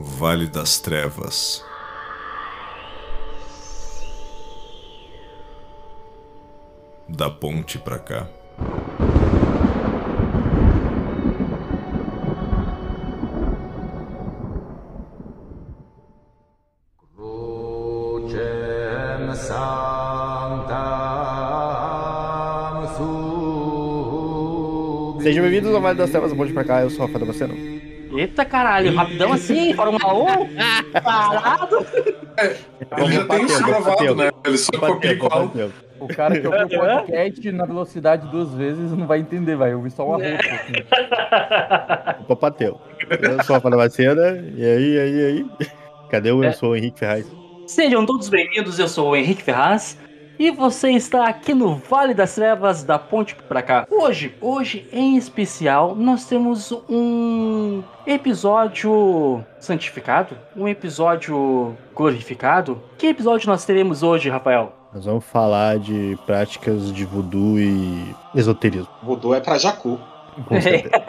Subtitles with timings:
[0.00, 1.64] Vale das Trevas.
[7.08, 8.28] Da ponte pra cá.
[25.20, 27.97] Sejam bem-vindos ao Vale das Trevas, ponte pra cá, eu sou o Rafa Damasceno.
[28.18, 30.12] Eita caralho, rapidão assim, Fórmula
[30.92, 31.00] 1?
[31.04, 31.86] Parado?
[32.96, 34.30] Ele já tem isso gravado, né?
[34.44, 35.52] Ele só copia igual.
[36.00, 39.92] O cara que ouviu o podcast na velocidade duas vezes não vai entender, vai ouvir
[39.92, 40.44] só uma roupa.
[40.44, 42.22] Assim.
[42.28, 42.80] Opa, bateu.
[43.08, 44.20] Eu sou o Rafa Damasceno,
[44.56, 45.70] e aí, e aí, e aí?
[46.10, 47.24] Cadê o eu sou o Henrique Ferraz?
[47.68, 49.96] Sejam todos bem-vindos, eu sou o Henrique Ferraz.
[50.38, 53.86] E você está aqui no Vale das Trevas da Ponte pra cá.
[53.90, 62.80] Hoje, hoje em especial, nós temos um episódio santificado, um episódio glorificado.
[62.96, 64.72] Que episódio nós teremos hoje, Rafael?
[64.94, 68.88] Nós vamos falar de práticas de voodoo e esoterismo.
[69.02, 69.98] Voodoo é pra Jacu.
[70.46, 71.02] Com certeza.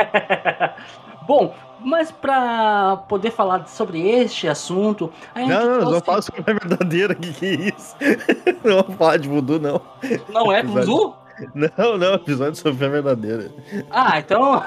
[1.27, 6.41] Bom, mas para poder falar sobre este assunto, a gente Não, não, trouxe- falar sobre
[6.41, 7.95] a verdadeira, que que é isso?
[8.63, 9.81] Não vamos falar de voodoo, não.
[10.29, 11.15] não é voodoo?
[11.55, 13.49] Não, não, episódio sobre a verdadeira.
[13.89, 14.61] Ah, então.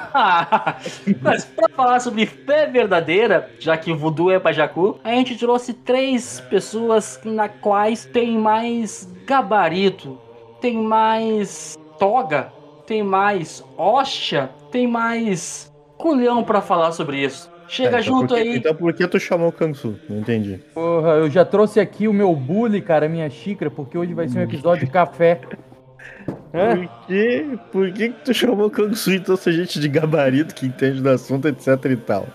[1.20, 5.36] Mas pra falar sobre fé verdadeira, já que o voodoo é pra Jacu, a gente
[5.36, 10.18] trouxe três pessoas na quais tem mais gabarito,
[10.60, 12.50] tem mais toga,
[12.86, 15.71] tem mais hóstia, tem mais
[16.02, 17.50] culhão pra falar sobre isso.
[17.68, 18.56] Chega É, então junto por que- aí.
[18.56, 19.94] Então por que tu chamou o Kangsu?
[20.10, 20.58] Não entendi.
[20.74, 24.40] Porra, eu já trouxe aqui o meu bully, cara, minha xícara, porque hoje vai ser
[24.40, 25.40] um episódio de café.
[26.52, 26.74] É?
[26.84, 30.54] Por que, por que, que tu chamou o Kangsu então se a gente de gabarito
[30.54, 32.26] que entende do assunto, etc e tal?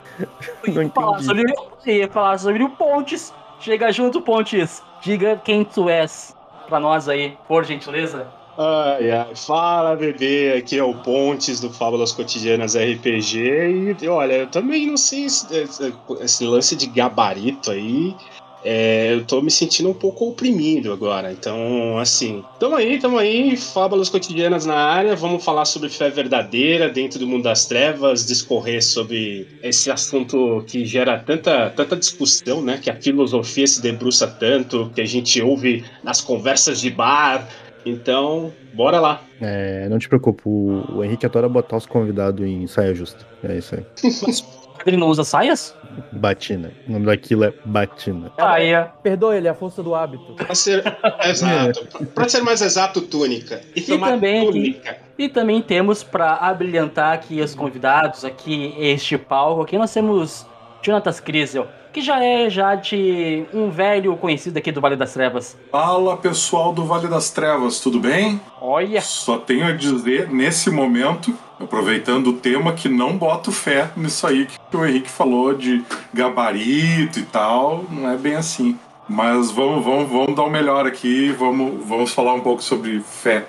[0.68, 1.26] Não ia falar entendi.
[1.26, 3.32] sobre, ia falar sobre o Pontes.
[3.60, 4.82] Chega junto, Pontes.
[5.02, 6.36] Diga quem tu és
[6.68, 8.26] pra nós aí, por gentileza.
[8.60, 14.50] Ai, ai, fala bebê, aqui é o Pontes do Fábulas Cotidianas RPG e olha, eu
[14.50, 15.46] também não sei esse,
[16.22, 18.18] esse- lance de gabarito aí,
[18.60, 23.56] é, eu tô me sentindo um pouco oprimido agora, então assim, tamo aí, tamo aí,
[23.56, 28.84] Fábulas Cotidianas na área, vamos falar sobre fé verdadeira dentro do mundo das trevas, discorrer
[28.84, 34.92] sobre esse assunto que gera tanta, tanta discussão, né, que a filosofia se debruça tanto,
[34.96, 37.48] que a gente ouve nas conversas de bar,
[37.86, 39.22] então, bora lá.
[39.42, 43.26] É, não te preocupa, o, o Henrique adora botar os convidados em saia justa.
[43.44, 43.86] É isso aí.
[44.86, 45.76] Ele não usa saias?
[46.12, 46.72] Batina.
[46.88, 48.32] O nome daquilo é Batina.
[48.38, 48.84] É.
[49.02, 50.34] Perdoa ele, é a força do hábito.
[50.36, 50.84] Pra ser
[51.26, 53.60] exato, pra ser mais exato, túnica.
[53.76, 54.98] E, tomar também aqui- túnica.
[55.18, 60.46] E também temos para abrilhantar aqui os convidados, aqui este palco, aqui nós temos
[60.88, 65.58] Jonatas Crisel, que já é já de um velho conhecido aqui do Vale das Trevas.
[65.70, 68.40] Fala pessoal do Vale das Trevas, tudo bem?
[68.62, 74.26] Olha, Só tenho a dizer, nesse momento, aproveitando o tema, que não boto fé nisso
[74.26, 75.84] aí que o Henrique falou de
[76.14, 78.80] gabarito e tal, não é bem assim.
[79.10, 83.46] Mas vamos, vamos, vamos dar o melhor aqui, vamos, vamos falar um pouco sobre fé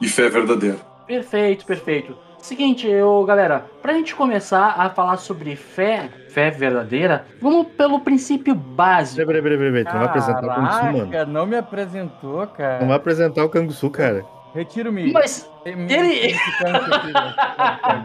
[0.00, 0.78] e fé verdadeira.
[1.06, 2.29] perfeito, perfeito.
[2.42, 8.54] Seguinte, eu, galera, pra gente começar a falar sobre fé, fé verdadeira, vamos pelo princípio
[8.54, 9.24] básico.
[9.26, 9.84] Peraí, peraí, peraí, peraí.
[9.84, 11.26] Tu não vai apresentar o Kangsu, mano.
[11.32, 12.80] Não me apresentou, cara.
[12.80, 14.24] Não vai apresentar o Kangsu, cara.
[14.54, 15.12] Retiro-me.
[15.12, 16.34] Mas ele-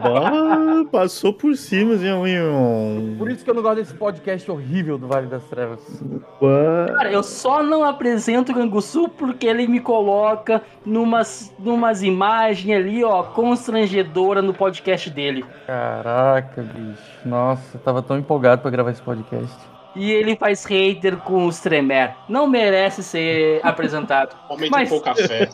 [0.02, 5.08] Bah, passou por cima, um- Por isso que eu não gosto desse podcast horrível do
[5.08, 5.80] Vale das Trevas.
[6.42, 6.94] Bah.
[6.98, 13.04] Cara, eu só não apresento o Canguçu porque ele me coloca numas, numas imagens ali,
[13.04, 15.44] ó, constrangedora no podcast dele.
[15.66, 17.02] Caraca, bicho.
[17.26, 19.56] Nossa, eu tava tão empolgado pra gravar esse podcast.
[19.96, 22.16] E ele faz hater com os Tremer.
[22.28, 24.36] Não merece ser apresentado.
[24.50, 25.50] Homem Mas- de pouca fé.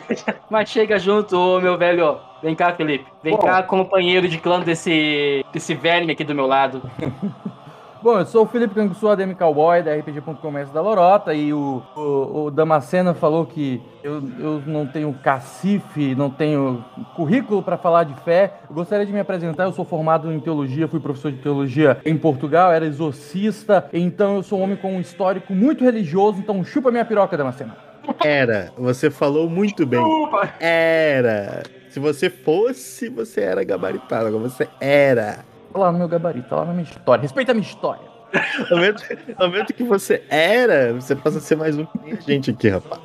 [0.50, 2.04] Mas chega junto, ô, meu velho.
[2.06, 2.18] ó.
[2.42, 3.06] Vem cá, Felipe.
[3.22, 3.38] Vem Bom.
[3.42, 6.82] cá, companheiro de clã desse, desse verme aqui do meu lado.
[8.04, 12.44] Bom, eu sou o Felipe Canguçu, ADM Cowboy, da RPG.com da Lorota, e o, o,
[12.44, 16.84] o Damasceno falou que eu, eu não tenho cacife, não tenho
[17.16, 18.56] currículo para falar de fé.
[18.68, 22.14] Eu gostaria de me apresentar, eu sou formado em teologia, fui professor de teologia em
[22.18, 26.90] Portugal, era exorcista, então eu sou um homem com um histórico muito religioso, então chupa
[26.90, 27.72] minha piroca, Damasceno.
[28.22, 28.70] Era.
[28.76, 30.00] Você falou muito bem.
[30.00, 30.52] Opa!
[30.60, 31.62] Era.
[31.88, 34.26] Se você fosse, você era gabaritado.
[34.26, 35.53] Agora você era.
[35.74, 37.22] Tá lá no meu gabarito, tá lá na minha história.
[37.22, 38.14] Respeita a minha história.
[38.70, 39.02] No momento,
[39.38, 42.50] no momento que você era, você passa a ser mais um que nem a gente
[42.50, 43.00] aqui, rapaz.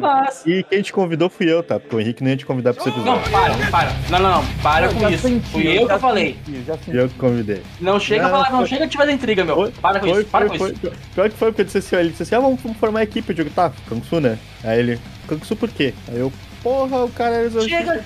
[0.00, 0.46] Mas...
[0.46, 1.80] E quem te convidou fui eu, tá?
[1.80, 3.12] Porque o Henrique nem ia te convidar pra esse episódio.
[3.12, 3.90] Não, para, para.
[4.10, 4.54] Não, não, não.
[4.62, 5.22] Para com isso.
[5.22, 6.38] Senti, fui eu que eu falei.
[6.44, 7.62] Senti, eu que convidei.
[7.80, 9.56] Não chega não, a falar, não chega a tiver intriga, meu.
[9.56, 10.92] Foi, para com foi, isso, para foi, com isso.
[11.14, 13.30] Pior que foi, porque ele disse assim, ele disse assim, ah, vamos, formar equipe.
[13.30, 14.38] Eu digo, tá, Kangsu, né?
[14.62, 15.94] Aí ele, Kangsu por quê?
[16.08, 18.04] Aí eu, porra, o cara é Chega,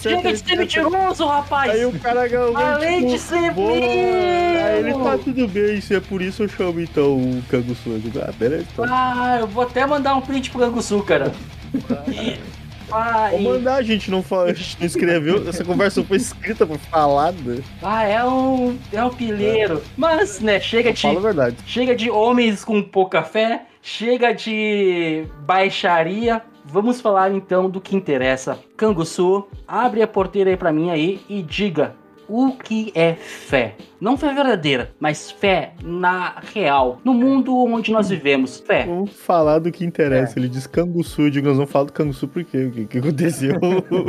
[0.00, 1.70] chega de ser mentiroso, rapaz!
[1.70, 2.56] Aí o cara ganhou.
[2.56, 3.36] Além tipo, de ser!
[3.36, 8.32] Aí ele tá tudo bem, se é por isso eu chamo então o digo, ah,
[8.38, 8.66] beleza.
[8.72, 8.84] Então.
[8.88, 11.32] Ah, eu vou até mandar um print pro Canguçu, cara.
[12.90, 15.48] Ah, Vou mandar, a gente não, fala, a gente não escreveu.
[15.48, 17.62] Essa conversa foi escrita por falada.
[17.82, 18.78] Ah, é um.
[18.92, 19.82] É um pileiro.
[19.96, 21.02] Mas, né, chega de.
[21.02, 21.56] Fala a verdade.
[21.66, 28.58] Chega de homens com pouca fé, chega de baixaria, Vamos falar então do que interessa.
[28.76, 31.94] Canguçu, abre a porteira aí para mim aí e diga
[32.28, 33.76] o que é fé.
[34.00, 38.58] Não fé verdadeira, mas fé na real, no mundo onde nós vivemos.
[38.58, 38.84] Fé.
[38.84, 40.38] Vamos falar do que interessa.
[40.38, 40.40] É.
[40.40, 42.64] Ele diz canguçu, eu digo, nós vamos falar do canguçu por quê?
[42.64, 43.54] O que, que aconteceu?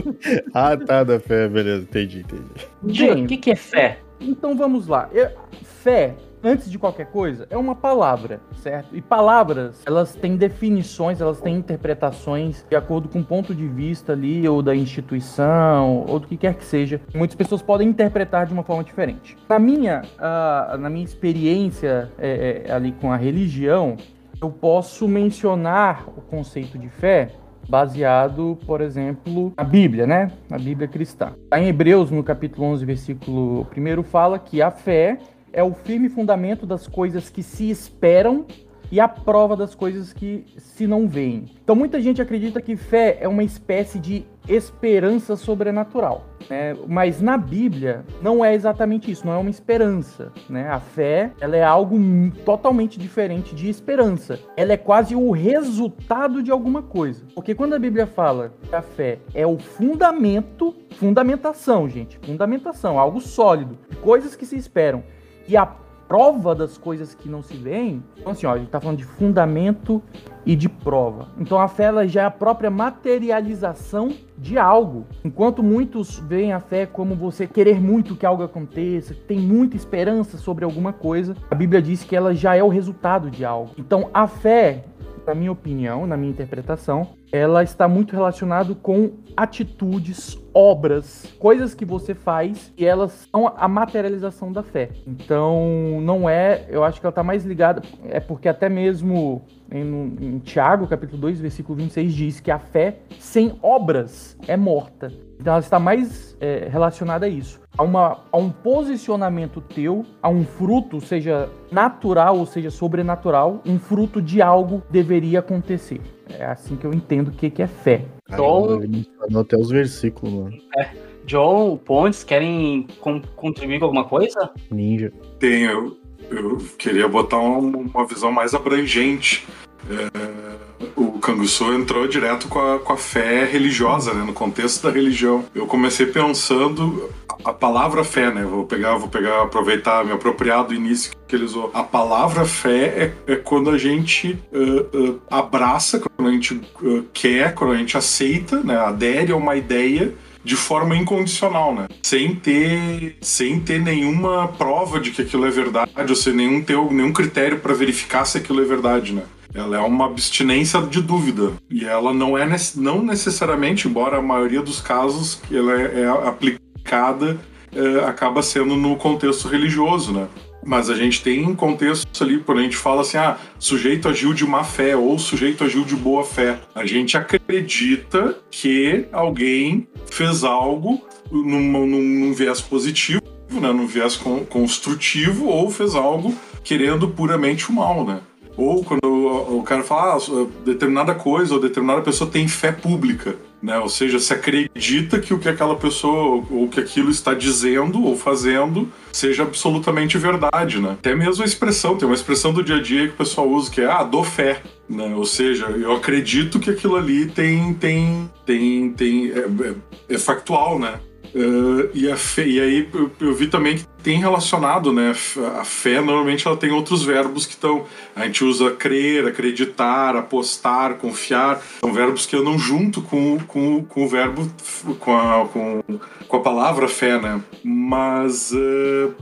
[0.54, 2.44] ah, tá, da fé, beleza, entendi, entendi.
[2.84, 4.00] Diga, o que, que é fé?
[4.20, 5.10] Então vamos lá.
[5.14, 5.30] Eu,
[5.64, 8.96] fé antes de qualquer coisa, é uma palavra, certo?
[8.96, 14.14] E palavras, elas têm definições, elas têm interpretações de acordo com o ponto de vista
[14.14, 17.02] ali, ou da instituição, ou do que quer que seja.
[17.14, 19.38] Muitas pessoas podem interpretar de uma forma diferente.
[19.50, 23.98] Na minha, uh, na minha experiência é, é, ali com a religião,
[24.42, 27.32] eu posso mencionar o conceito de fé
[27.68, 30.32] baseado, por exemplo, na Bíblia, né?
[30.50, 31.34] Na Bíblia cristã.
[31.54, 35.18] Em Hebreus, no capítulo 11, versículo 1, fala que a fé
[35.58, 38.46] é o firme fundamento das coisas que se esperam
[38.92, 41.46] e a prova das coisas que se não veem.
[41.64, 46.76] Então muita gente acredita que fé é uma espécie de esperança sobrenatural, né?
[46.88, 50.70] Mas na Bíblia não é exatamente isso, não é uma esperança, né?
[50.70, 51.98] A fé, ela é algo
[52.46, 54.40] totalmente diferente de esperança.
[54.56, 57.26] Ela é quase o resultado de alguma coisa.
[57.34, 63.20] Porque quando a Bíblia fala que a fé é o fundamento, fundamentação, gente, fundamentação, algo
[63.20, 65.04] sólido, coisas que se esperam
[65.48, 65.66] e a
[66.08, 68.04] prova das coisas que não se veem.
[68.18, 70.02] Então, assim, ó, a gente tá falando de fundamento
[70.46, 71.28] e de prova.
[71.38, 75.06] Então, a fé ela já é a própria materialização de algo.
[75.24, 80.38] Enquanto muitos veem a fé como você querer muito que algo aconteça, tem muita esperança
[80.38, 83.72] sobre alguma coisa, a Bíblia diz que ela já é o resultado de algo.
[83.78, 84.86] Então, a fé,
[85.26, 91.86] na minha opinião, na minha interpretação, ela está muito relacionado com atitudes, obras, coisas que
[91.86, 94.90] você faz e elas são a materialização da fé.
[95.06, 100.16] Então, não é, eu acho que ela está mais ligada, é porque até mesmo em,
[100.20, 105.14] em Tiago, capítulo 2, versículo 26, diz que a fé sem obras é morta.
[105.40, 110.30] Então, ela está mais é, relacionada a isso a, uma, a um posicionamento teu, a
[110.30, 116.02] um fruto, seja natural ou seja sobrenatural, um fruto de algo deveria acontecer.
[116.28, 118.06] É assim que eu entendo o que, que é fé.
[118.36, 119.40] John...
[119.40, 120.58] até os versículos, mano.
[120.78, 120.90] É.
[121.26, 124.50] John, Pontes, querem com, contribuir com alguma coisa?
[124.72, 125.12] Ninja.
[125.40, 125.70] Tenho.
[125.70, 125.98] Eu,
[126.32, 129.46] eu queria botar uma, uma visão mais abrangente.
[129.90, 130.48] É
[130.96, 134.24] o Canguçu entrou direto com a, com a fé religiosa, né?
[134.24, 135.46] No contexto da religião.
[135.54, 137.10] Eu comecei pensando
[137.44, 138.44] a palavra fé, né?
[138.44, 141.72] Vou pegar, vou pegar, aproveitar, me apropriar do início que ele usou.
[141.74, 147.06] A palavra fé é, é quando a gente uh, uh, abraça, quando a gente uh,
[147.14, 148.78] quer, quando a gente aceita, né?
[148.78, 150.14] Adere a uma ideia
[150.44, 151.88] de forma incondicional, né?
[152.02, 156.78] Sem ter, sem ter nenhuma prova de que aquilo é verdade, ou sem nenhum, ter,
[156.78, 159.24] nenhum critério para verificar se aquilo é verdade, né?
[159.58, 161.52] Ela é uma abstinência de dúvida.
[161.68, 167.40] E ela não é não necessariamente, embora a maioria dos casos ela é, é aplicada
[167.76, 170.28] é, acaba sendo no contexto religioso, né?
[170.64, 174.34] Mas a gente tem um contexto ali, quando a gente fala assim, ah, sujeito agiu
[174.34, 176.60] de má fé ou sujeito agiu de boa fé.
[176.76, 184.20] A gente acredita que alguém fez algo num, num, num viés positivo, né, num viés
[184.50, 188.20] construtivo, ou fez algo querendo puramente o mal, né?
[188.58, 193.78] Ou quando o cara fala ah, determinada coisa ou determinada pessoa tem fé pública, né?
[193.78, 198.18] Ou seja, se acredita que o que aquela pessoa ou que aquilo está dizendo ou
[198.18, 200.94] fazendo seja absolutamente verdade, né?
[200.94, 203.70] Até mesmo a expressão, tem uma expressão do dia a dia que o pessoal usa
[203.70, 205.14] que é ah, dou fé, né?
[205.16, 210.80] Ou seja, eu acredito que aquilo ali tem tem tem tem é, é, é factual,
[210.80, 211.00] né?
[211.36, 215.14] Uh, e, a, e aí eu, eu, vi também que tem relacionado, né?
[215.60, 217.84] A fé normalmente ela tem outros verbos que estão.
[218.16, 221.62] A gente usa crer, acreditar, apostar, confiar.
[221.82, 224.50] São verbos que andam junto com, com, com o verbo,
[224.98, 225.84] com a, com,
[226.26, 227.42] com a palavra fé, né?
[227.62, 229.14] Mas uh,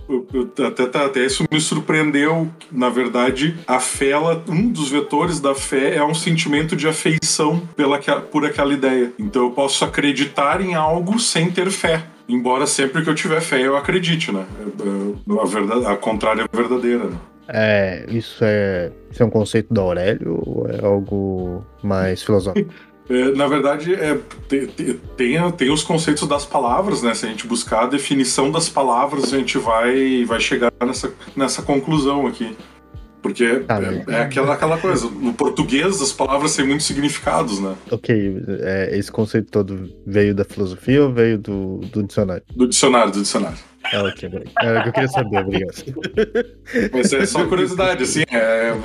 [0.67, 2.47] até, até isso me surpreendeu.
[2.71, 7.67] Na verdade, a fé, ela, um dos vetores da fé é um sentimento de afeição
[7.75, 9.11] pela, por aquela ideia.
[9.17, 12.05] Então eu posso acreditar em algo sem ter fé.
[12.27, 14.45] Embora sempre que eu tiver fé eu acredite, né?
[14.59, 17.17] É, é, a, verdade, a contrária é verdadeira, né?
[17.47, 22.73] É, isso é, isso é um conceito da Aurélio ou é algo mais filosófico?
[23.07, 24.17] É, na verdade, é,
[24.47, 27.13] tem, tem, tem, os conceitos das palavras, né?
[27.13, 31.61] Se a gente buscar a definição das palavras, a gente vai, vai chegar nessa, nessa
[31.61, 32.57] conclusão aqui.
[33.25, 37.75] Porque ah, é, é, aquela, aquela coisa, no português as palavras têm muitos significados, né?
[37.89, 42.43] Ok, é, esse conceito todo veio da filosofia ou veio do, do dicionário?
[42.55, 43.57] Do dicionário, do dicionário.
[43.91, 44.29] Ah, ok,
[44.61, 45.73] era o que eu queria saber, obrigado.
[46.93, 48.77] Mas é só curiosidade, assim, é, é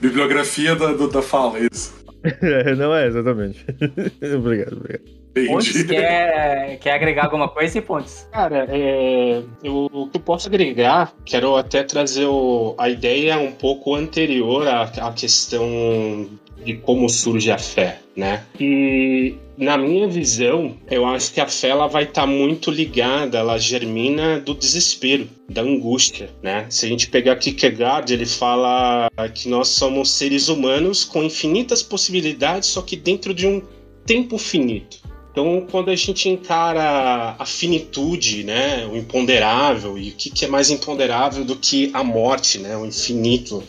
[0.00, 1.94] bibliografia da, da fala, é isso.
[2.78, 3.62] Não é, exatamente.
[4.34, 5.19] obrigado, obrigado.
[5.46, 8.28] Pontes quer, quer agregar alguma coisa e Pontes?
[8.32, 13.52] Cara, é, eu, o que eu posso agregar, quero até trazer o, a ideia um
[13.52, 16.28] pouco anterior à, à questão
[16.64, 18.44] de como surge a fé, né?
[18.58, 23.38] E na minha visão, eu acho que a fé ela vai estar tá muito ligada,
[23.38, 26.66] ela germina do desespero, da angústia, né?
[26.68, 32.68] Se a gente pegar Kierkegaard, ele fala que nós somos seres humanos com infinitas possibilidades,
[32.68, 33.62] só que dentro de um
[34.04, 34.98] tempo finito.
[35.30, 40.48] Então, quando a gente encara a finitude, né, o imponderável, e o que, que é
[40.48, 43.62] mais imponderável do que a morte, né, o infinito,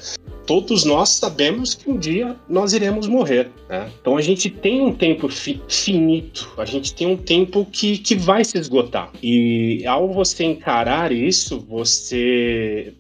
[0.46, 3.51] todos nós sabemos que um dia nós iremos morrer.
[3.70, 3.89] Né?
[4.01, 8.15] Então a gente tem um tempo fi finito, a gente tem um tempo que, que
[8.15, 9.12] vai se esgotar.
[9.22, 12.94] E ao você encarar isso, você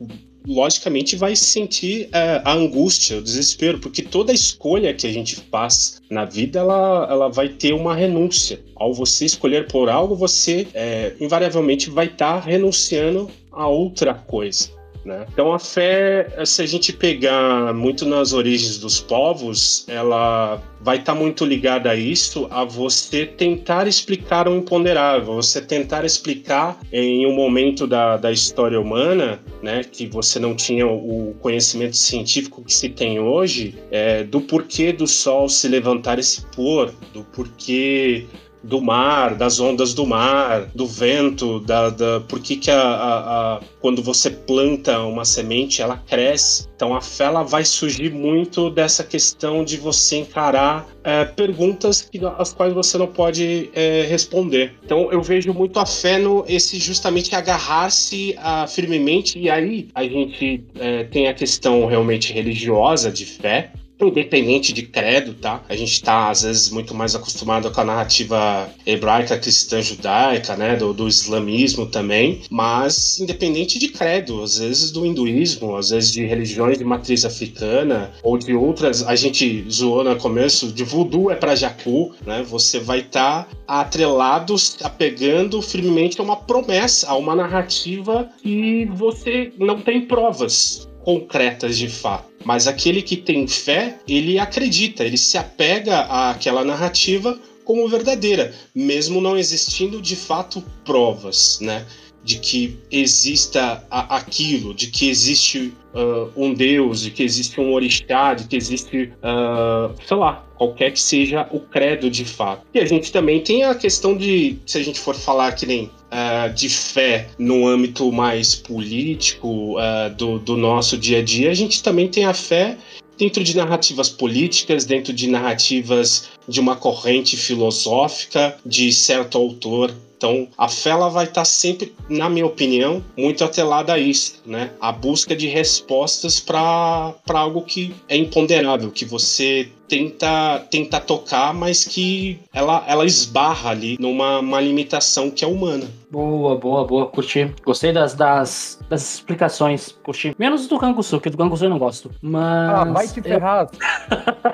[0.47, 6.01] logicamente vai sentir é, a angústia, o desespero, porque toda escolha que a gente faz
[6.09, 8.59] na vida, ela, ela vai ter uma renúncia.
[8.75, 14.80] Ao você escolher por algo, você é, invariavelmente vai estar tá renunciando a outra coisa.
[15.03, 15.25] Né?
[15.33, 21.13] Então a fé, se a gente pegar muito nas origens dos povos, ela vai estar
[21.13, 27.25] tá muito ligada a isso, a você tentar explicar o imponderável, você tentar explicar em
[27.25, 32.73] um momento da, da história humana, né, que você não tinha o conhecimento científico que
[32.73, 38.25] se tem hoje, é, do porquê do Sol se levantar e se pôr, do porquê
[38.63, 43.55] do mar, das ondas do mar, do vento, da, da por que, que a, a,
[43.55, 46.69] a, quando você planta uma semente ela cresce.
[46.75, 52.19] Então a fé ela vai surgir muito dessa questão de você encarar é, perguntas que,
[52.37, 54.73] as quais você não pode é, responder.
[54.83, 58.35] Então eu vejo muito a fé no esse justamente agarrar-se
[58.67, 63.71] firmemente e aí a gente é, tem a questão realmente religiosa de fé
[64.07, 65.63] independente de credo, tá?
[65.69, 70.75] A gente está às vezes muito mais acostumado com a narrativa hebraica, cristã, judaica, né?
[70.75, 76.25] Do, do islamismo também, mas independente de credo, às vezes do hinduísmo, às vezes de
[76.25, 81.35] religiões de matriz africana ou de outras, a gente zoou no começo, de voodoo é
[81.35, 82.43] para Jacu, né?
[82.43, 89.53] Você vai estar tá atrelado, apegando firmemente a uma promessa, a uma narrativa que você
[89.57, 92.25] não tem provas concretas de fato.
[92.43, 99.21] Mas aquele que tem fé, ele acredita, ele se apega àquela narrativa como verdadeira, mesmo
[99.21, 101.85] não existindo de fato provas, né?
[102.23, 108.33] De que exista aquilo, de que existe uh, um Deus, de que existe um orixá,
[108.33, 112.65] de que existe, uh, sei lá, qualquer que seja o credo de fato.
[112.73, 115.85] E a gente também tem a questão de, se a gente for falar que nem
[115.85, 119.75] uh, de fé no âmbito mais político
[120.17, 122.77] do, do nosso dia a dia, a gente também tem a fé
[123.21, 130.47] dentro de narrativas políticas, dentro de narrativas de uma corrente filosófica de certo autor então,
[130.55, 134.69] a fé vai estar sempre, na minha opinião, muito atrelada a isso, né?
[134.79, 141.83] A busca de respostas para algo que é imponderável, que você tenta, tenta tocar, mas
[141.83, 145.89] que ela, ela esbarra ali numa uma limitação que é humana.
[146.11, 147.07] Boa, boa, boa.
[147.07, 147.55] Curti.
[147.63, 149.93] Gostei das, das, das explicações.
[150.03, 150.35] Curti.
[150.37, 152.11] Menos do Kangusu, que do Kangusu eu não gosto.
[152.21, 152.69] Mas.
[152.69, 153.69] Ah, vai te ferrar.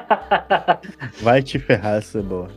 [1.19, 2.47] vai te ferrar, essa é boa.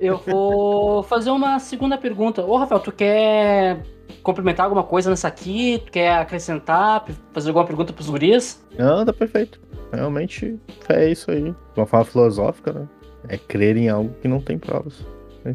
[0.00, 2.42] Eu vou fazer uma segunda pergunta.
[2.42, 3.82] Ô, Rafael, tu quer
[4.22, 5.82] complementar alguma coisa nessa aqui?
[5.84, 8.64] Tu quer acrescentar, fazer alguma pergunta pros gurias?
[8.78, 9.60] Não, tá perfeito.
[9.92, 10.58] Realmente
[10.88, 11.42] é isso aí.
[11.42, 12.88] De uma forma filosófica, né?
[13.28, 15.04] É crer em algo que não tem provas.
[15.44, 15.52] É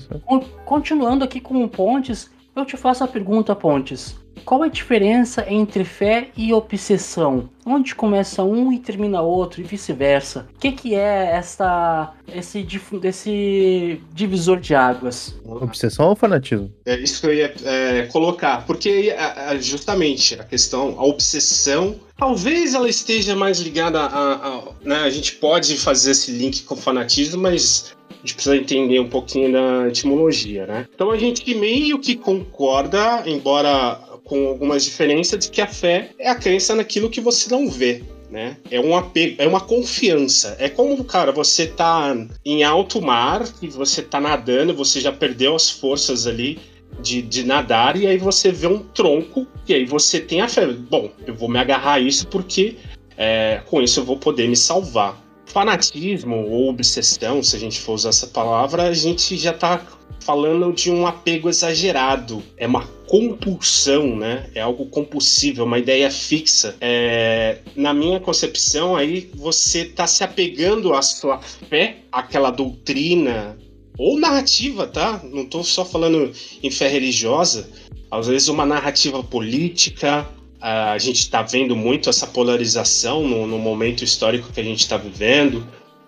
[0.66, 4.16] Continuando aqui com o Pontes, eu te faço a pergunta, Pontes.
[4.46, 7.50] qual a diferença entre fé e obsessão?
[7.66, 10.48] Onde começa um e termina outro e vice-versa?
[10.56, 12.68] O que, que é essa, esse,
[13.04, 15.40] esse divisor de águas?
[15.46, 16.74] Obsessão ou fanatismo?
[16.86, 19.16] É isso que eu ia é, colocar, porque
[19.60, 25.10] justamente a questão, a obsessão, talvez ela esteja mais ligada a, a, a né, a
[25.10, 29.52] gente pode fazer esse link com o fanatismo, mas a gente precisa entender um pouquinho
[29.52, 30.88] da etimologia, né?
[30.94, 36.30] Então a gente meio que concorda, embora com algumas diferenças, de que a fé é
[36.30, 38.04] a crença naquilo que você não vê.
[38.30, 38.56] Né?
[38.70, 40.56] É um apego, é uma confiança.
[40.58, 45.54] É como, cara, você tá em alto mar e você tá nadando, você já perdeu
[45.54, 46.58] as forças ali
[47.02, 50.66] de, de nadar, e aí você vê um tronco, e aí você tem a fé.
[50.68, 52.78] Bom, eu vou me agarrar a isso porque
[53.18, 55.22] é, com isso eu vou poder me salvar
[55.52, 59.86] fanatismo ou obsessão, se a gente for usar essa palavra, a gente já está
[60.22, 62.42] falando de um apego exagerado.
[62.58, 64.50] É uma compulsão, né?
[64.56, 66.76] É algo compulsível, uma ideia fixa.
[66.80, 73.58] É, na minha concepção, aí você está se apegando à sua fé, àquela doutrina
[73.98, 75.22] ou narrativa, tá?
[75.24, 76.32] Não estou só falando
[76.64, 77.70] em fé religiosa.
[78.10, 80.28] Às vezes uma narrativa política,
[80.62, 84.96] a gente está vendo muito essa polarização no, no, momento histórico que a gente está
[84.96, 85.66] vivendo,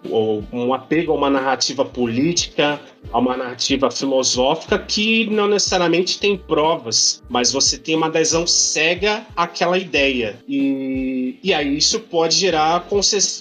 [0.09, 2.79] ou um apego a uma narrativa política,
[3.11, 9.25] a uma narrativa filosófica que não necessariamente tem provas, mas você tem uma adesão cega
[9.35, 10.37] àquela ideia.
[10.47, 12.85] E, e aí isso pode gerar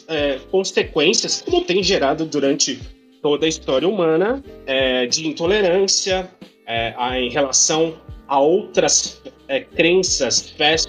[0.09, 2.81] é, consequências, como tem gerado durante
[3.21, 6.31] toda a história humana, é, de intolerância
[6.67, 7.95] é, a, em relação
[8.27, 10.87] a outras é, crenças, fés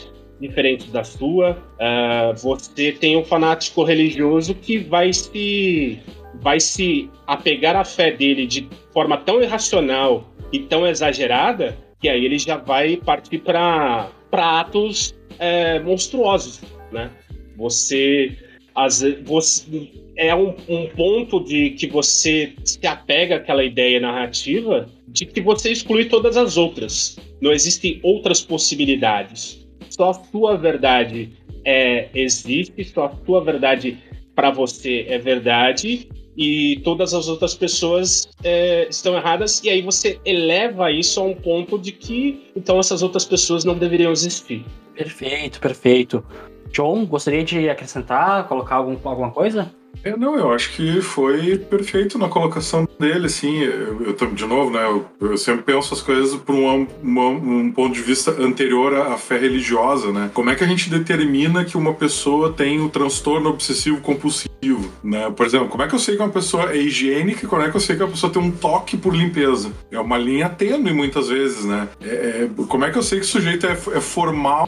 [0.48, 1.52] diferente da sua.
[1.80, 6.00] Uh, você tem um fanático religioso que vai se
[6.42, 12.26] vai se apegar à fé dele de forma tão irracional e tão exagerada que aí
[12.26, 17.10] ele já vai partir para atos é, monstruosos, né?
[17.56, 18.36] Você,
[18.76, 25.26] as, você é um, um, ponto de que você se apega àquela ideia narrativa de
[25.28, 27.18] que você exclui todas as outras.
[27.40, 29.63] Não existem outras possibilidades
[29.96, 31.32] só a sua verdade
[31.66, 33.98] é, existe, só a sua verdade
[34.36, 40.20] para você é verdade e todas as outras pessoas é, estão erradas e aí você
[40.26, 44.66] eleva isso a um ponto de que então essas outras pessoas não deveriam existir.
[44.96, 46.26] Perfeito, perfeito.
[46.72, 49.72] John, gostaria de acrescentar, colocar algum, alguma coisa?
[50.04, 54.70] É, não, eu acho que foi perfeito na colocação dele, assim, eu, eu de novo,
[54.70, 59.14] né, eu, eu, sempre penso as coisas por um, um, ponto de vista anterior à,
[59.14, 62.86] à fé religiosa, né, como é que a gente determina que uma pessoa tem o
[62.86, 66.72] um transtorno obsessivo compulsivo, né, por exemplo, como é que eu sei que uma pessoa
[66.72, 69.16] é higiênica e como é que eu sei que a pessoa tem um toque por
[69.16, 69.72] limpeza?
[69.90, 73.26] É uma linha tênue muitas vezes, né, é, é, como é que eu sei que
[73.26, 74.68] o sujeito é, é formal,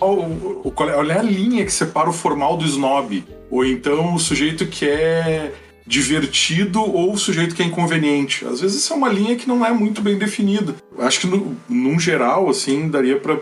[0.98, 5.54] olha a linha que separa o formal do snob, ou então o sujeito que é
[5.88, 8.46] divertido ou o sujeito que é inconveniente.
[8.46, 10.76] Às vezes isso é uma linha que não é muito bem definida.
[10.98, 13.38] Acho que, no, num geral, assim, daria para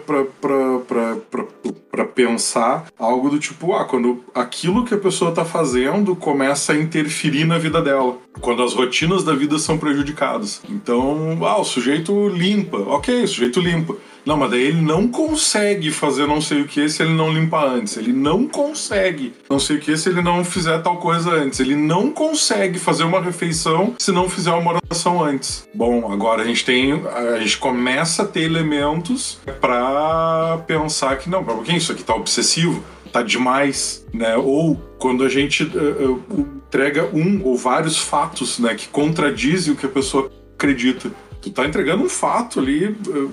[2.04, 7.46] pensar algo do tipo, ah, quando aquilo que a pessoa está fazendo começa a interferir
[7.46, 8.18] na vida dela.
[8.42, 10.62] Quando as rotinas da vida são prejudicadas.
[10.68, 12.78] Então, ah, o sujeito limpa.
[12.78, 16.88] Ok, o sujeito limpa não, mas daí ele não consegue fazer não sei o que
[16.88, 17.98] se ele não limpar antes.
[17.98, 21.60] Ele não consegue não sei o que se ele não fizer tal coisa antes.
[21.60, 25.68] Ele não consegue fazer uma refeição se não fizer uma oração antes.
[25.74, 26.94] Bom, agora a gente tem.
[27.06, 32.84] A gente começa a ter elementos para pensar que não, quem isso aqui tá obsessivo?
[33.12, 34.36] Tá demais, né?
[34.36, 39.76] Ou quando a gente uh, uh, entrega um ou vários fatos, né, que contradizem o
[39.76, 41.12] que a pessoa acredita.
[41.42, 42.88] Tu tá entregando um fato ali.
[43.08, 43.32] Uh,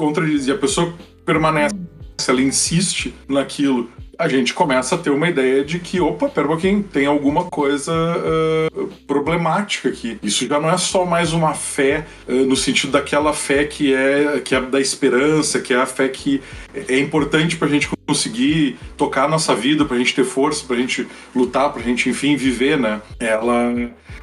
[0.00, 0.94] contradiz e a pessoa
[1.26, 1.74] permanece,
[2.26, 6.50] ela insiste naquilo, a gente começa a ter uma ideia de que, opa, pera um
[6.50, 10.18] pouquinho, tem alguma coisa uh, problemática aqui.
[10.22, 14.40] Isso já não é só mais uma fé uh, no sentido daquela fé que é,
[14.40, 16.42] que é da esperança, que é a fé que
[16.74, 20.66] é importante para a gente conseguir tocar a nossa vida, para a gente ter força,
[20.66, 23.00] para a gente lutar, para a gente, enfim, viver, né?
[23.18, 23.72] Ela,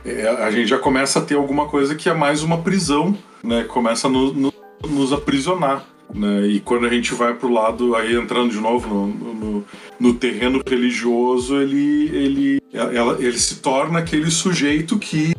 [0.06, 3.64] é, a gente já começa a ter alguma coisa que é mais uma prisão, né?
[3.64, 4.54] Começa a no, no
[4.88, 5.84] nos aprisionar.
[6.14, 6.48] Né?
[6.48, 9.66] E quando a gente vai pro lado, aí entrando de novo no, no,
[10.00, 15.36] no terreno religioso, ele, ele, ela, ele se torna aquele sujeito que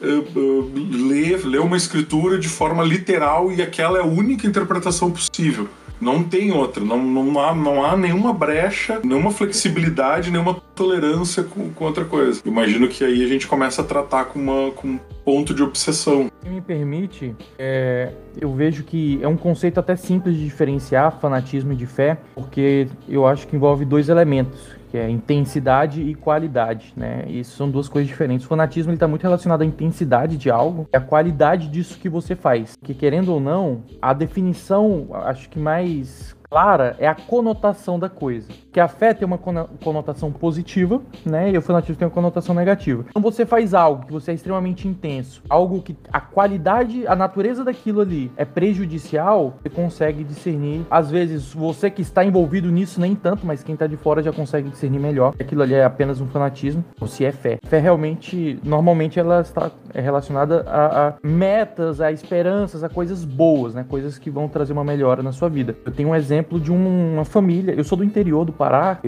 [0.00, 0.72] uh, uh,
[1.08, 5.68] lê, lê uma escritura de forma literal e aquela é a única interpretação possível.
[6.00, 11.70] Não tem outra, não, não, há, não há nenhuma brecha, nenhuma flexibilidade, nenhuma tolerância com,
[11.70, 12.40] com outra coisa.
[12.44, 14.70] Imagino que aí a gente começa a tratar com uma.
[14.70, 16.30] Com ponto de obsessão.
[16.42, 21.74] Se me permite, é, eu vejo que é um conceito até simples de diferenciar fanatismo
[21.74, 27.24] de fé, porque eu acho que envolve dois elementos que é intensidade e qualidade, né?
[27.28, 28.44] Isso são duas coisas diferentes.
[28.44, 32.34] O fanatismo está muito relacionado à intensidade de algo e à qualidade disso que você
[32.34, 32.76] faz.
[32.82, 38.48] Que querendo ou não, a definição, acho que mais clara é a conotação da coisa.
[38.72, 41.50] Que a fé tem uma conotação positiva, né?
[41.50, 43.04] E o fanatismo tem uma conotação negativa.
[43.08, 47.64] Então você faz algo que você é extremamente intenso, algo que a qualidade, a natureza
[47.64, 50.84] daquilo ali é prejudicial, você consegue discernir.
[50.90, 54.32] Às vezes você que está envolvido nisso nem tanto, mas quem está de fora já
[54.32, 55.34] consegue discernir melhor.
[55.38, 57.58] Aquilo ali é apenas um fanatismo, ou se é fé.
[57.62, 63.74] Fé realmente, normalmente ela está é relacionada a, a metas, a esperanças, a coisas boas,
[63.74, 63.84] né?
[63.88, 65.76] Coisas que vão trazer uma melhora na sua vida.
[65.84, 67.72] Eu tenho um exemplo exemplo de uma família.
[67.72, 68.98] Eu sou do interior do Pará,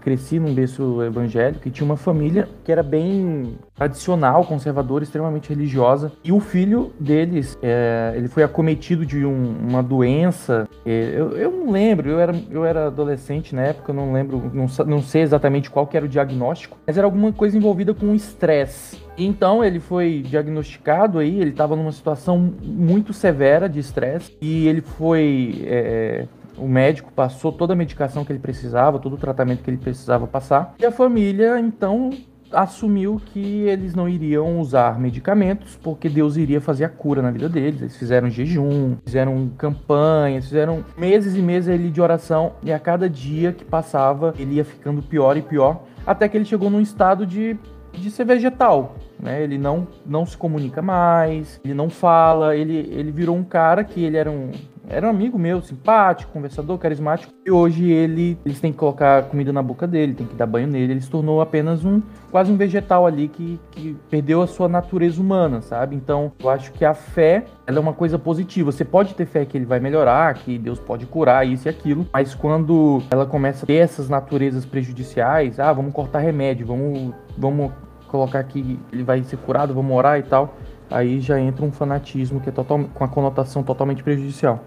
[0.00, 6.12] cresci num berço evangélico e tinha uma família que era bem tradicional, conservadora, extremamente religiosa.
[6.24, 10.68] E o filho deles, é, ele foi acometido de um, uma doença.
[10.84, 14.50] É, eu, eu, não lembro, eu era, eu era adolescente na época, eu não lembro,
[14.52, 19.00] não, não sei exatamente qual era o diagnóstico, mas era alguma coisa envolvida com estresse.
[19.18, 24.80] Então ele foi diagnosticado aí, ele estava numa situação muito severa de estresse e ele
[24.80, 26.26] foi é,
[26.62, 30.26] o médico passou toda a medicação que ele precisava, todo o tratamento que ele precisava
[30.26, 30.74] passar.
[30.78, 32.10] E a família, então,
[32.52, 37.48] assumiu que eles não iriam usar medicamentos porque Deus iria fazer a cura na vida
[37.48, 37.80] deles.
[37.80, 43.08] Eles fizeram jejum, fizeram campanhas, fizeram meses e meses ali de oração e a cada
[43.08, 47.26] dia que passava ele ia ficando pior e pior até que ele chegou num estado
[47.26, 47.56] de,
[47.92, 48.96] de ser vegetal.
[49.22, 49.40] Né?
[49.40, 54.02] Ele não, não se comunica mais, ele não fala, ele, ele virou um cara que
[54.02, 54.50] ele era um,
[54.88, 57.32] era um amigo meu, simpático, conversador, carismático.
[57.46, 60.66] E hoje ele, eles têm que colocar comida na boca dele, tem que dar banho
[60.66, 60.94] nele.
[60.94, 65.20] Ele se tornou apenas um, quase um vegetal ali que, que perdeu a sua natureza
[65.20, 65.94] humana, sabe?
[65.94, 68.72] Então, eu acho que a fé, ela é uma coisa positiva.
[68.72, 72.06] Você pode ter fé que ele vai melhorar, que Deus pode curar isso e aquilo,
[72.12, 77.70] mas quando ela começa a ter essas naturezas prejudiciais, ah, vamos cortar remédio, vamos, vamos
[78.12, 80.54] colocar que ele vai ser curado, vamos orar e tal
[80.92, 84.62] aí já entra um fanatismo que é total, com a conotação totalmente prejudicial.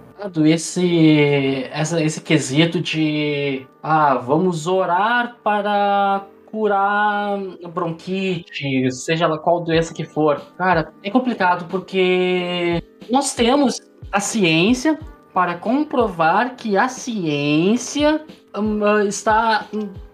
[0.46, 7.38] Esse, essa, esse quesito de ah, vamos orar para curar
[7.74, 10.42] bronquite, seja lá qual doença que for.
[10.58, 13.82] Cara, é complicado porque nós temos
[14.12, 14.98] a ciência
[15.34, 18.24] para comprovar que a ciência
[18.56, 19.66] um, está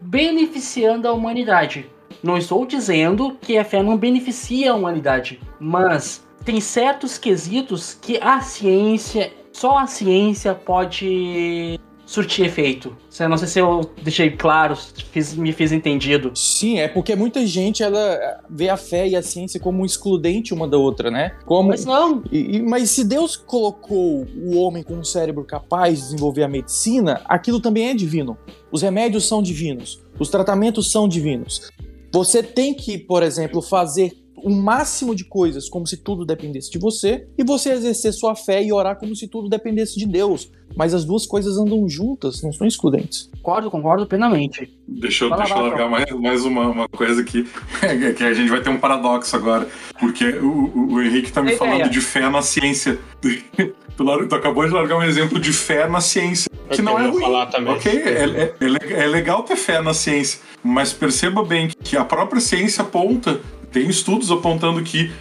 [0.02, 1.90] beneficiando a humanidade.
[2.23, 8.19] Não estou dizendo que a fé não beneficia a humanidade, mas tem certos quesitos que
[8.21, 12.95] a ciência, só a ciência pode surtir efeito.
[13.29, 14.75] Não sei se eu deixei claro,
[15.12, 16.31] fiz, me fiz entendido.
[16.36, 20.67] Sim, é porque muita gente ela vê a fé e a ciência como excludente uma
[20.67, 21.38] da outra, né?
[21.45, 21.69] Como...
[21.69, 22.21] Mas não.
[22.29, 27.21] E, mas se Deus colocou o homem com um cérebro capaz de desenvolver a medicina,
[27.25, 28.38] aquilo também é divino.
[28.69, 31.71] Os remédios são divinos, os tratamentos são divinos.
[32.12, 36.77] Você tem que, por exemplo, fazer o máximo de coisas como se tudo dependesse de
[36.77, 40.51] você e você exercer sua fé e orar como se tudo dependesse de Deus.
[40.75, 43.30] Mas as duas coisas andam juntas, não são excludentes.
[43.41, 44.71] Concordo, concordo plenamente.
[44.88, 47.45] Deixa eu, deixa eu largar mais, mais uma, uma coisa aqui,
[48.17, 49.67] que a gente vai ter um paradoxo agora,
[49.99, 52.99] porque o, o Henrique tá me falando de fé na ciência.
[53.97, 56.49] Tu, tu, acabou de largar um exemplo de fé na ciência.
[56.69, 57.21] Eu que não é ruim.
[57.21, 57.73] Falar também.
[57.73, 62.41] Ok, é, é, é, legal ter fé na ciência, mas perceba bem que a própria
[62.41, 63.39] ciência aponta,
[63.71, 65.12] tem estudos apontando que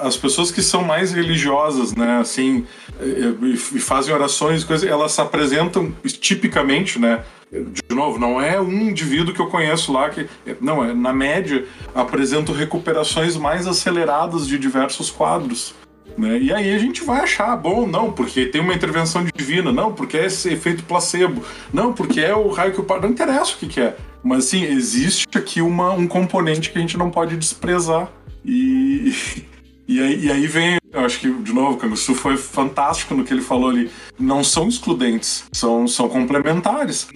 [0.00, 2.64] as pessoas que são mais religiosas, né, assim,
[3.02, 9.34] e fazem orações, coisas, elas se apresentam tipicamente, né, de novo, não é um indivíduo
[9.34, 10.28] que eu conheço lá que.
[10.60, 15.74] Não, é, na média, apresento recuperações mais aceleradas de diversos quadros.
[16.16, 16.38] Né?
[16.38, 20.18] E aí a gente vai achar, bom, não, porque tem uma intervenção divina, não, porque
[20.18, 23.00] é esse efeito placebo, não, porque é o raio que o pai.
[23.00, 23.96] Não interessa o que, que é.
[24.22, 28.10] Mas assim, existe aqui uma, um componente que a gente não pode desprezar.
[28.44, 29.14] E,
[29.86, 33.24] e, aí, e aí vem, eu acho que, de novo, o Kangusu foi fantástico no
[33.24, 33.90] que ele falou ali.
[34.18, 37.08] Não são excludentes, são, são complementares.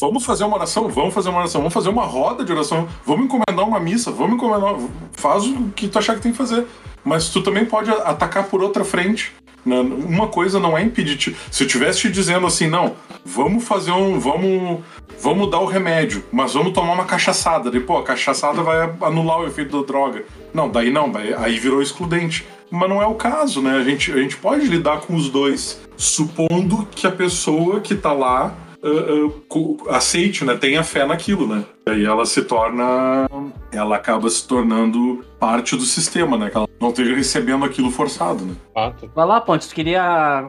[0.00, 3.26] Vamos fazer uma oração, vamos fazer uma oração, vamos fazer uma roda de oração, vamos
[3.26, 4.76] encomendar uma missa, vamos encomendar.
[5.12, 6.66] Faz o que tu achar que tem que fazer
[7.08, 9.32] mas tu também pode atacar por outra frente.
[9.64, 9.80] Né?
[9.80, 11.34] Uma coisa não é impedir.
[11.50, 14.18] Se eu estivesse te dizendo assim, não, vamos fazer um.
[14.18, 14.80] Vamos,
[15.20, 17.70] vamos dar o remédio, mas vamos tomar uma cachaçada.
[17.70, 20.24] Daí, pô, a cachaçada vai anular o efeito da droga.
[20.52, 22.46] Não, daí não, aí virou excludente.
[22.70, 23.76] Mas não é o caso, né?
[23.76, 28.12] A gente, a gente pode lidar com os dois, supondo que a pessoa que tá
[28.12, 30.54] lá uh, uh, aceite, né?
[30.54, 31.64] Tenha fé naquilo, né?
[31.86, 33.26] E aí ela se torna
[33.72, 36.50] ela acaba se tornando parte do sistema, né?
[36.50, 38.54] Que ela não esteja recebendo aquilo forçado, né?
[38.74, 39.10] Fato.
[39.14, 40.48] Vai lá, Pontes, tu queria,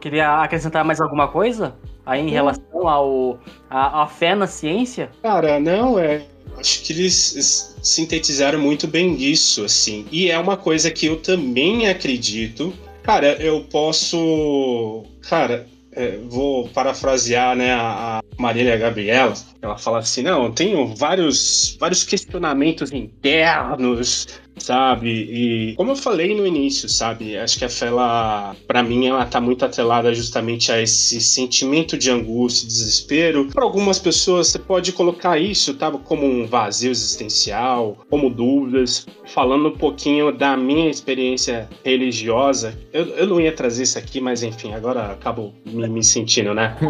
[0.00, 5.10] queria acrescentar mais alguma coisa aí em relação ao a, a fé na ciência?
[5.22, 6.22] Cara, não, é.
[6.56, 10.06] Acho que eles sintetizaram muito bem isso, assim.
[10.10, 12.72] E é uma coisa que eu também acredito.
[13.02, 15.04] Cara, eu posso.
[15.28, 19.34] Cara, é, vou parafrasear, né, a, a Marília Gabriela.
[19.60, 24.28] Ela fala assim: não, eu tenho vários, vários questionamentos internos,
[24.60, 25.08] sabe?
[25.10, 27.36] E como eu falei no início, sabe?
[27.36, 31.98] Acho que a fé, ela, pra mim, ela tá muito atrelada justamente a esse sentimento
[31.98, 33.46] de angústia, desespero.
[33.52, 35.90] Para algumas pessoas, você pode colocar isso, tá?
[35.90, 39.06] Como um vazio existencial, como dúvidas.
[39.26, 44.42] Falando um pouquinho da minha experiência religiosa, eu, eu não ia trazer isso aqui, mas
[44.42, 46.76] enfim, agora acabo me, me sentindo, né?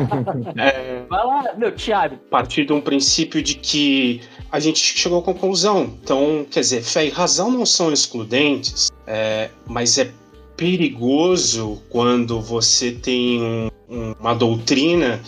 [0.56, 2.16] É, Vai lá, meu Thiago.
[2.30, 5.94] partir de um princípio de que a gente chegou à conclusão.
[6.02, 10.12] Então, quer dizer, fé e razão não são excludentes, é, mas é
[10.56, 15.20] perigoso quando você tem um- um- uma doutrina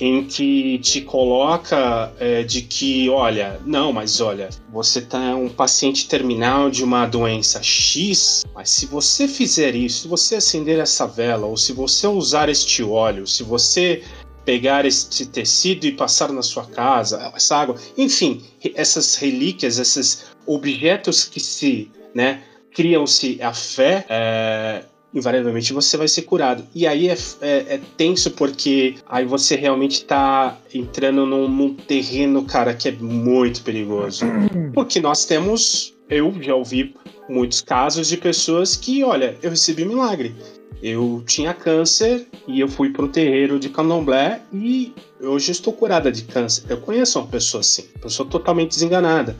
[0.00, 6.06] em que te coloca é, de que, olha, não, mas olha, você tá um paciente
[6.08, 11.46] terminal de uma doença X, mas se você fizer isso, se você acender essa vela,
[11.46, 14.02] ou se você usar este óleo, se você
[14.48, 18.42] pegar este tecido e passar na sua casa, essa água, enfim,
[18.74, 22.40] essas relíquias, esses objetos que se, né,
[22.74, 26.64] criam-se a fé, é, invariavelmente você vai ser curado.
[26.74, 32.42] E aí é, é, é tenso porque aí você realmente está entrando num, num terreno,
[32.46, 34.24] cara, que é muito perigoso.
[34.72, 36.94] Porque nós temos, eu já ouvi
[37.28, 40.34] muitos casos de pessoas que, olha, eu recebi milagre.
[40.82, 46.22] Eu tinha câncer e eu fui pro terreiro de candomblé e hoje estou curada de
[46.22, 46.64] câncer.
[46.68, 49.36] Eu conheço uma pessoa assim, pessoa totalmente desenganada.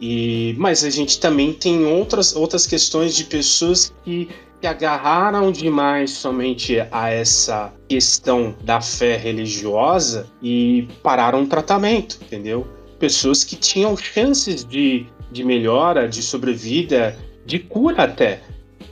[0.00, 4.28] E, mas a gente também tem outras, outras questões de pessoas que
[4.60, 12.66] se agarraram demais somente a essa questão da fé religiosa e pararam o tratamento, entendeu?
[12.98, 18.42] Pessoas que tinham chances de, de melhora, de sobrevida, de cura até.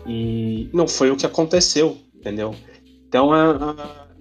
[0.07, 2.55] E não foi o que aconteceu, entendeu?
[3.09, 3.31] Então,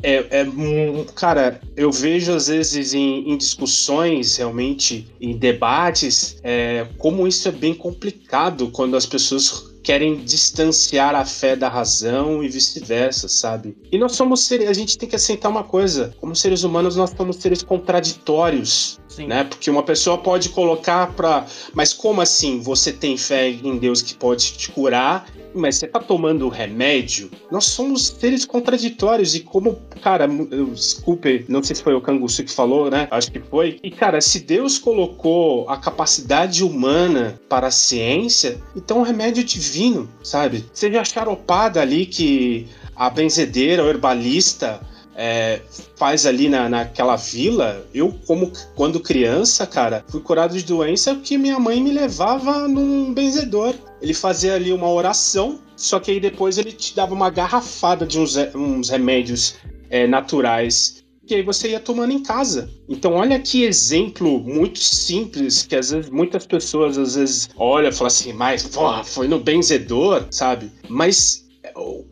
[0.04, 6.86] é, é mu- cara, eu vejo às vezes em, em discussões, realmente, em debates, é,
[6.98, 12.50] como isso é bem complicado quando as pessoas querem distanciar a fé da razão e
[12.50, 13.78] vice-versa, sabe?
[13.92, 17.12] E nós somos seres, a gente tem que aceitar uma coisa, como seres humanos nós
[17.16, 19.28] somos seres contraditórios, Sim.
[19.28, 19.44] né?
[19.44, 21.46] Porque uma pessoa pode colocar pra.
[21.74, 26.00] Mas como assim você tem fé em Deus que pode te curar, mas você tá
[26.00, 27.32] tomando remédio?
[27.52, 32.44] Nós somos seres contraditórios e como, cara, eu- desculpe, não sei se foi o Canguçu
[32.44, 33.08] que falou, né?
[33.12, 33.80] Acho que foi.
[33.84, 39.44] E cara, se Deus colocou a capacidade humana para a ciência, então o remédio é
[39.76, 40.66] divino, sabe?
[40.74, 44.80] Seja a charopada ali que a benzedeira, o herbalista
[45.16, 45.62] é,
[45.98, 51.38] faz ali na, naquela vila, eu, como quando criança, cara, fui curado de doença porque
[51.38, 53.76] minha mãe me levava num benzedor.
[54.02, 58.20] Ele fazia ali uma oração, só que aí depois ele te dava uma garrafada de
[58.20, 59.56] uns, uns remédios
[59.90, 61.05] é, naturais.
[61.28, 62.70] Que aí você ia tomando em casa.
[62.88, 67.92] Então, olha que exemplo muito simples que às vezes muitas pessoas às vezes olham e
[67.92, 70.72] falam assim, mas porra, foi no benzedor, sabe?
[70.88, 71.44] Mas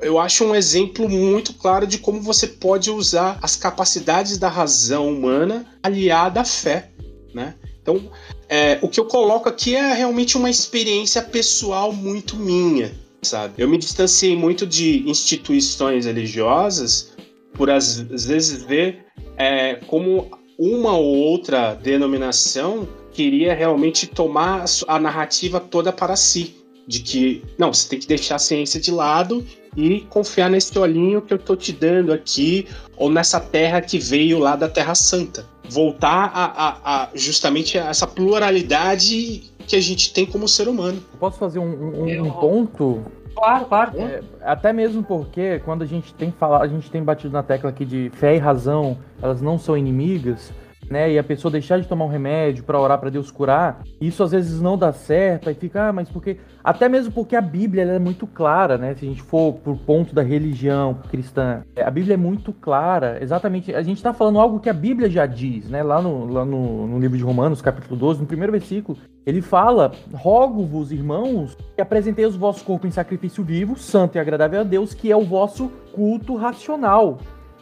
[0.01, 5.07] eu- acho um exemplo muito claro de como você pode usar as capacidades da razão
[5.09, 6.89] humana aliada à fé,
[7.33, 7.55] né?
[7.81, 8.09] Então,
[8.49, 13.55] é, o que eu coloco aqui é realmente uma experiência pessoal muito minha, sabe?
[13.57, 17.11] Eu me distanciei muito de instituições religiosas
[17.53, 19.02] por às vezes ver
[19.37, 26.55] é, como uma ou outra denominação queria realmente tomar a narrativa toda para si
[26.87, 29.45] de que não, você tem que deixar a ciência de lado
[29.75, 34.37] e confiar nesse olhinho que eu tô te dando aqui, ou nessa terra que veio
[34.37, 35.47] lá da Terra Santa.
[35.69, 41.01] Voltar a, a- a- justamente a essa pluralidade que a gente tem como ser humano.
[41.19, 41.63] Posso fazer um,
[42.03, 43.03] um- um ponto?
[43.35, 43.99] Claro, claro.
[43.99, 47.69] É, até mesmo porque quando a gente tem falado, a gente tem batido na tecla
[47.69, 50.53] aqui de fé e razão, elas não são inimigas,
[50.89, 51.11] né?
[51.11, 54.31] E a pessoa deixar de tomar um remédio pra orar pra Deus curar, isso às
[54.31, 57.99] vezes não dá certo, aí fica, ah, mas porque até mesmo porque a Bíblia é
[57.99, 58.93] muito clara, né?
[58.95, 63.73] Se a gente for pro ponto da religião cristã, a Bíblia é muito clara, exatamente.
[63.73, 65.83] A gente tá falando algo que a Bíblia já diz, né?
[65.83, 69.91] Lá no, lá no, no livro de Romanos, capítulo 12, no primeiro versículo, ele fala:
[70.13, 74.93] Rogo-vos, irmãos, que apresentei os vossos corpos em sacrifício vivo, santo e agradável a Deus,
[74.93, 77.19] que é o vosso culto racional.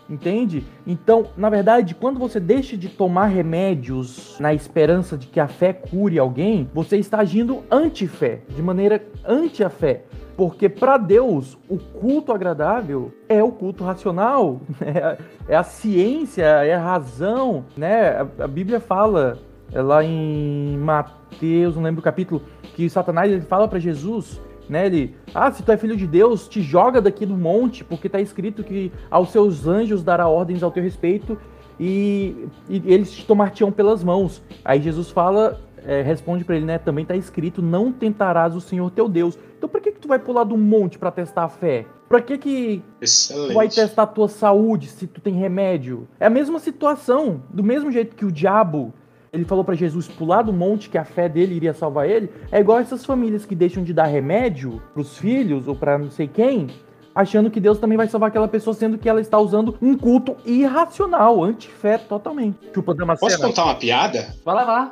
[0.09, 0.65] Entende?
[0.85, 5.71] Então, na verdade, quando você deixa de tomar remédios na esperança de que a fé
[5.71, 10.03] cure alguém, você está agindo anti-fé, de maneira anti a fé.
[10.35, 15.17] Porque para Deus, o culto agradável é o culto racional, né?
[15.47, 17.63] é a ciência, é a razão.
[17.77, 18.17] Né?
[18.37, 19.37] A Bíblia fala
[19.73, 22.41] é lá em Mateus, não lembro o capítulo,
[22.75, 24.85] que Satanás ele fala para Jesus né?
[24.85, 28.21] Ele, ah, se tu é filho de Deus, te joga daqui do monte, porque está
[28.21, 31.37] escrito que aos seus anjos dará ordens ao teu respeito
[31.77, 34.41] e, e eles te tomar-te-ão pelas mãos.
[34.63, 36.77] Aí Jesus fala, é, responde para ele, né?
[36.77, 39.37] Também está escrito, não tentarás o Senhor teu Deus.
[39.57, 41.85] Então por que que tu vai pular do monte para testar a fé?
[42.07, 46.07] Pra que que tu vai testar a tua saúde se tu tem remédio?
[46.17, 48.93] É a mesma situação, do mesmo jeito que o diabo
[49.33, 52.59] ele falou para Jesus pular do monte que a fé dele iria salvar ele, é
[52.59, 56.67] igual essas famílias que deixam de dar remédio pros filhos ou para não sei quem,
[57.15, 60.35] achando que Deus também vai salvar aquela pessoa, sendo que ela está usando um culto
[60.45, 62.57] irracional, anti-fé totalmente.
[62.73, 64.35] Chupa Posso contar uma piada?
[64.43, 64.91] Vai lá, vai lá.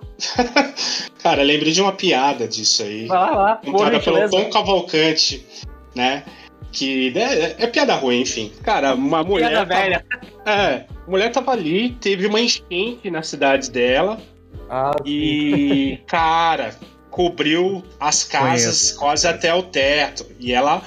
[1.21, 3.07] Cara, lembrei de uma piada disso aí.
[3.07, 3.55] Vai lá, vai lá.
[3.57, 5.45] Contada pelo Tom Cavalcante,
[5.93, 6.23] né?
[6.71, 8.51] Que é, é, piada ruim, enfim.
[8.63, 9.49] Cara, uma mulher.
[9.49, 10.05] Piada tava, velha.
[10.45, 14.21] É, a mulher tava ali, teve uma enchente na cidade dela.
[14.69, 16.03] Ah, e, sim.
[16.05, 16.77] cara,
[17.09, 18.99] cobriu as casas Conheço.
[18.99, 20.23] quase até o teto.
[20.39, 20.83] E ela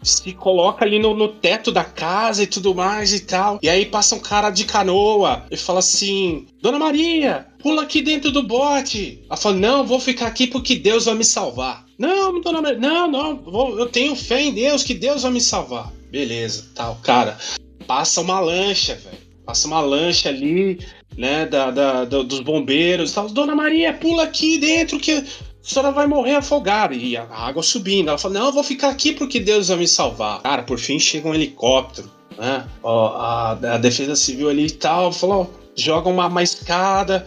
[0.00, 3.58] se coloca ali no, no, teto da casa e tudo mais e tal.
[3.60, 8.30] E aí passa um cara de canoa e fala assim: Dona Maria, pula aqui dentro
[8.30, 9.24] do bote.
[9.28, 11.84] Ela fala: Não, vou ficar aqui porque Deus vai me salvar.
[11.98, 15.40] Não, dona Maria, não, não, vou, eu tenho fé em Deus que Deus vai me
[15.40, 15.90] salvar.
[16.08, 17.36] Beleza, tal, cara.
[17.84, 19.25] Passa uma lancha, velho.
[19.46, 20.78] Passa uma lancha ali,
[21.16, 23.28] né, da, da, da, dos bombeiros e tal.
[23.28, 25.24] Dona Maria, pula aqui dentro que a
[25.62, 26.94] senhora vai morrer afogada.
[26.94, 28.08] E a água subindo.
[28.08, 30.42] Ela fala: Não, eu vou ficar aqui porque Deus vai me salvar.
[30.42, 32.66] Cara, por fim chega um helicóptero, né?
[32.82, 35.12] Ó, a, a defesa civil ali e tal.
[35.12, 37.26] Falou: joga uma, uma escada.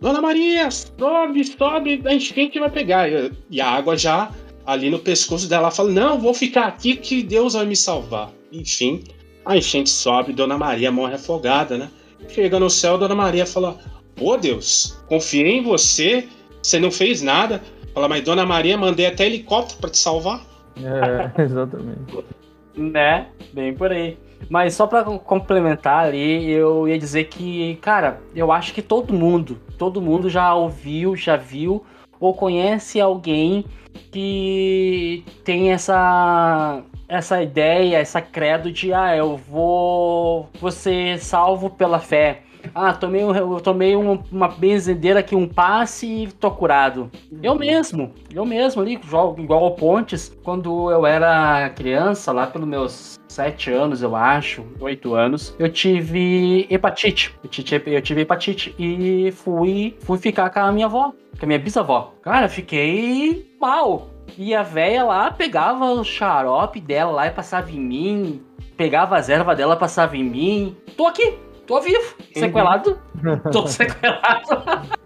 [0.00, 3.08] Dona Maria, sobe, sobe, a enchente vai pegar.
[3.50, 4.30] E a água já
[4.66, 8.32] ali no pescoço dela fala: Não, vou ficar aqui que Deus vai me salvar.
[8.52, 9.02] Enfim,
[9.44, 11.90] a enchente sobe, Dona Maria morre afogada, né?
[12.28, 13.76] Chega no céu, Dona Maria fala:
[14.16, 16.28] Pô, Deus, confiei em você,
[16.62, 17.62] você não fez nada.
[17.92, 20.40] Fala, mas Dona Maria, mandei até helicóptero para te salvar.
[20.76, 22.24] É, exatamente.
[22.76, 23.28] né?
[23.52, 24.18] Bem por aí.
[24.48, 29.58] Mas só para complementar ali, eu ia dizer que, cara, eu acho que todo mundo,
[29.78, 31.84] todo mundo já ouviu, já viu
[32.20, 33.64] ou conhece alguém
[34.10, 41.98] que tem essa essa ideia, essa credo de ah, eu vou, vou ser salvo pela
[41.98, 42.42] fé.
[42.74, 47.10] Ah, tomei, eu tomei um, uma benzedeira aqui, um passe e tô curado.
[47.42, 52.66] Eu mesmo, eu mesmo ali, jogo igual ao Pontes, quando eu era criança, lá pelos
[52.66, 57.34] meus sete anos, eu acho, oito anos, eu tive hepatite.
[57.42, 61.46] Eu tive, eu tive hepatite e fui, fui ficar com a minha avó, com a
[61.46, 62.14] minha bisavó.
[62.22, 64.13] Cara, fiquei mal.
[64.36, 68.42] E a véia lá pegava o xarope dela lá e passava em mim,
[68.76, 70.76] pegava as ervas dela, passava em mim.
[70.96, 72.98] Tô aqui, tô vivo, sequelado.
[73.24, 73.38] Uhum.
[73.52, 74.62] Tô sequelado.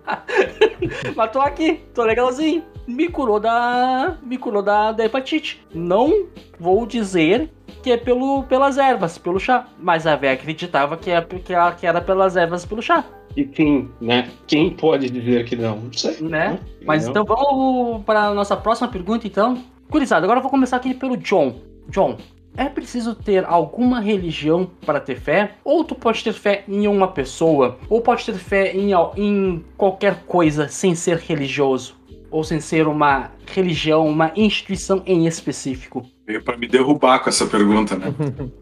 [1.15, 2.65] Mas tô aqui, tô legalzinho.
[2.89, 4.17] Me curou da.
[4.23, 5.61] Me curou da, da hepatite.
[5.75, 6.27] Não
[6.59, 7.51] vou dizer
[7.83, 9.67] que é pelo, pelas ervas, pelo chá.
[9.79, 13.05] Mas a véia acreditava que, é, que, que era pelas ervas pelo chá.
[13.37, 14.31] E quem, né?
[14.47, 15.77] Quem pode dizer que não?
[15.77, 16.17] Não sei.
[16.23, 16.29] Né?
[16.29, 16.59] né?
[16.87, 17.11] Mas não.
[17.11, 19.63] então vamos para a nossa próxima pergunta, então.
[19.91, 21.57] Curizada, agora eu vou começar aqui pelo John.
[21.91, 22.17] John,
[22.57, 25.53] é preciso ter alguma religião para ter fé?
[25.63, 27.79] Ou tu pode ter fé em uma pessoa?
[27.91, 31.99] Ou pode ter fé em, em qualquer coisa sem ser religioso?
[32.31, 36.05] Ou sem ser uma religião, uma instituição em específico?
[36.27, 38.13] Veio para me derrubar com essa pergunta, né?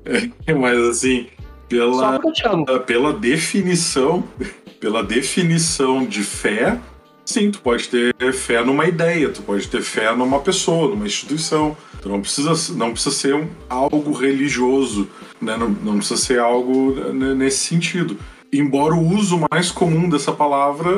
[0.47, 1.27] é, mas assim,
[1.69, 2.21] pela,
[2.87, 4.23] pela definição,
[4.79, 6.79] pela definição de fé,
[7.25, 11.77] sim, tu pode ter fé numa ideia, tu pode ter fé numa pessoa, numa instituição.
[12.01, 15.09] Tu não precisa, não precisa ser um, algo religioso,
[15.41, 15.57] né?
[15.57, 18.17] não, não precisa ser algo né, nesse sentido.
[18.53, 20.91] Embora o uso mais comum dessa palavra,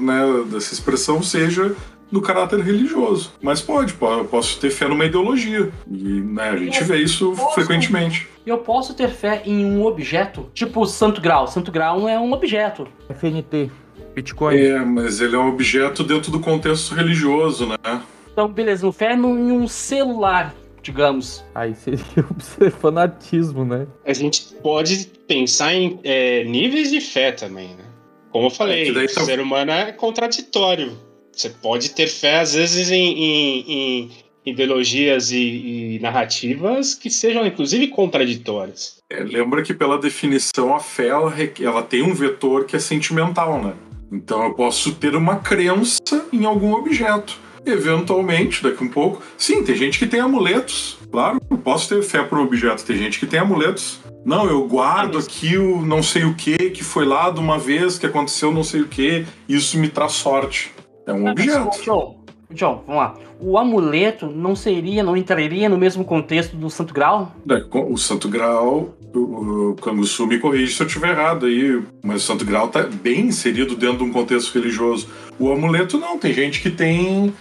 [0.00, 1.74] né, dessa expressão, seja
[2.10, 3.32] no caráter religioso.
[3.42, 5.70] Mas pode, posso ter fé numa ideologia.
[5.90, 8.28] E né, a gente vê isso posso, frequentemente.
[8.46, 11.46] Eu posso ter fé em um objeto, tipo o Santo Grau.
[11.46, 12.86] Santo Grau é um objeto.
[13.08, 13.70] FNT.
[14.14, 14.56] Bitcoin.
[14.56, 18.02] É, mas ele é um objeto dentro do contexto religioso, né?
[18.32, 20.54] Então, beleza, fé em um celular,
[20.86, 21.44] digamos.
[21.54, 23.86] Aí seria o fanatismo, né?
[24.04, 27.84] A gente pode pensar em é, níveis de fé também, né?
[28.30, 29.24] Como eu falei, é, o tá...
[29.24, 30.96] ser humano é contraditório.
[31.32, 34.10] Você pode ter fé, às vezes, em, em, em,
[34.46, 38.98] ideologias e, e narrativas que sejam, inclusive, contraditórias.
[39.10, 43.60] É, lembra que, pela definição, a fé ela, ela tem um vetor que é sentimental,
[43.62, 43.74] né?
[44.10, 47.45] Então eu posso ter uma crença em algum objeto.
[47.66, 49.20] Eventualmente, daqui um pouco.
[49.36, 50.98] Sim, tem gente que tem amuletos.
[51.10, 52.84] Claro, eu posso ter fé por um objeto.
[52.84, 54.00] Tem gente que tem amuletos.
[54.24, 57.98] Não, eu guardo aqui o não sei o que que foi lá de uma vez
[57.98, 59.26] que aconteceu não sei o que.
[59.48, 60.72] Isso me traz sorte.
[61.06, 61.82] É um objeto.
[61.82, 63.14] John, John, vamos lá.
[63.40, 67.34] O amuleto não seria, não entraria no mesmo contexto do Santo Grau?
[67.72, 72.44] O Santo Grau, o Canguçu me corrige se eu estiver errado aí, mas o Santo
[72.44, 75.08] Grau está bem inserido dentro de um contexto religioso.
[75.38, 77.34] O amuleto não, tem gente que tem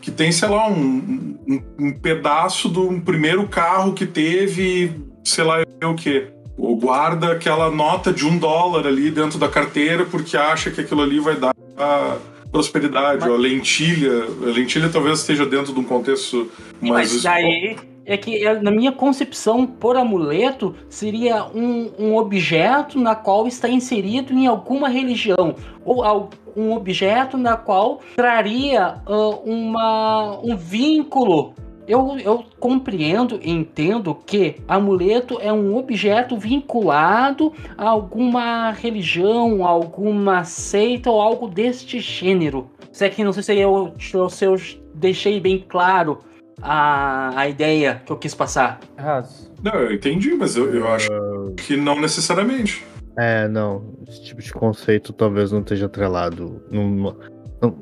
[0.00, 4.92] que tem, sei lá, um, um, um pedaço do primeiro carro que teve,
[5.24, 6.28] sei lá o que.
[6.56, 11.02] Ou guarda aquela nota de um dólar ali dentro da carteira porque acha que aquilo
[11.02, 11.54] ali vai dar
[12.50, 13.20] prosperidade.
[13.20, 13.30] Mas...
[13.30, 17.12] a lentilha, a lentilha talvez esteja dentro de um contexto mais.
[17.12, 23.46] Mas daí é que na minha concepção, por amuleto seria um, um objeto na qual
[23.46, 31.54] está inserido em alguma religião ou um objeto na qual traria uh, uma, um vínculo
[31.90, 39.70] eu, eu compreendo e entendo que amuleto é um objeto vinculado a alguma religião, a
[39.70, 42.70] alguma seita ou algo deste gênero.
[42.92, 44.56] Se é que não sei se eu, se eu
[44.94, 46.20] deixei bem claro
[46.62, 48.80] a, a ideia que eu quis passar.
[49.62, 51.08] Não, eu entendi, mas eu, eu acho
[51.56, 52.84] que não necessariamente.
[53.16, 53.94] É, não.
[54.08, 57.16] Esse tipo de conceito talvez não esteja atrelado numa,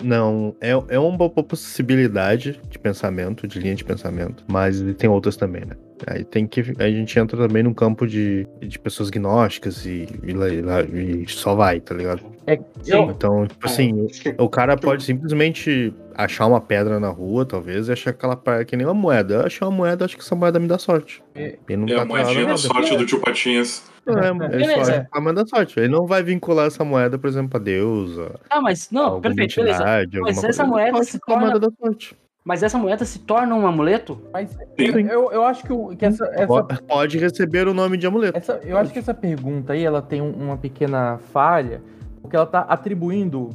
[0.03, 5.65] não, é, é uma possibilidade de pensamento, de linha de pensamento, mas tem outras também,
[5.65, 5.77] né?
[6.07, 6.61] Aí tem que.
[6.79, 11.81] A gente entra também no campo de, de pessoas gnósticas e, e, e só vai,
[11.81, 12.23] tá ligado?
[12.47, 13.71] É, então, tipo é.
[13.71, 14.07] assim,
[14.39, 18.77] o cara pode simplesmente achar uma pedra na rua, talvez, e achar aquela pedra que
[18.77, 19.35] nem uma moeda.
[19.35, 21.23] Eu achar uma moeda, acho que essa moeda me dá sorte.
[21.33, 23.89] É, e não é tá a moedinha da sorte do tio Patinhas.
[24.05, 25.79] É, ele só a moeda da sorte.
[25.79, 28.19] Ele não vai vincular essa moeda, por exemplo, a Deus.
[28.51, 29.85] Ah, mas não, perfeito, beleza.
[30.21, 31.43] Mas essa moeda se torna...
[31.43, 32.17] moeda da sorte.
[32.45, 34.21] Mas essa moeda se torna um amuleto?
[34.33, 38.37] Mas eu, eu acho que, o, que essa, essa, Pode receber o nome de amuleto.
[38.39, 41.83] Essa, eu acho que essa pergunta aí ela tem uma pequena falha,
[42.23, 43.51] porque ela está atribuindo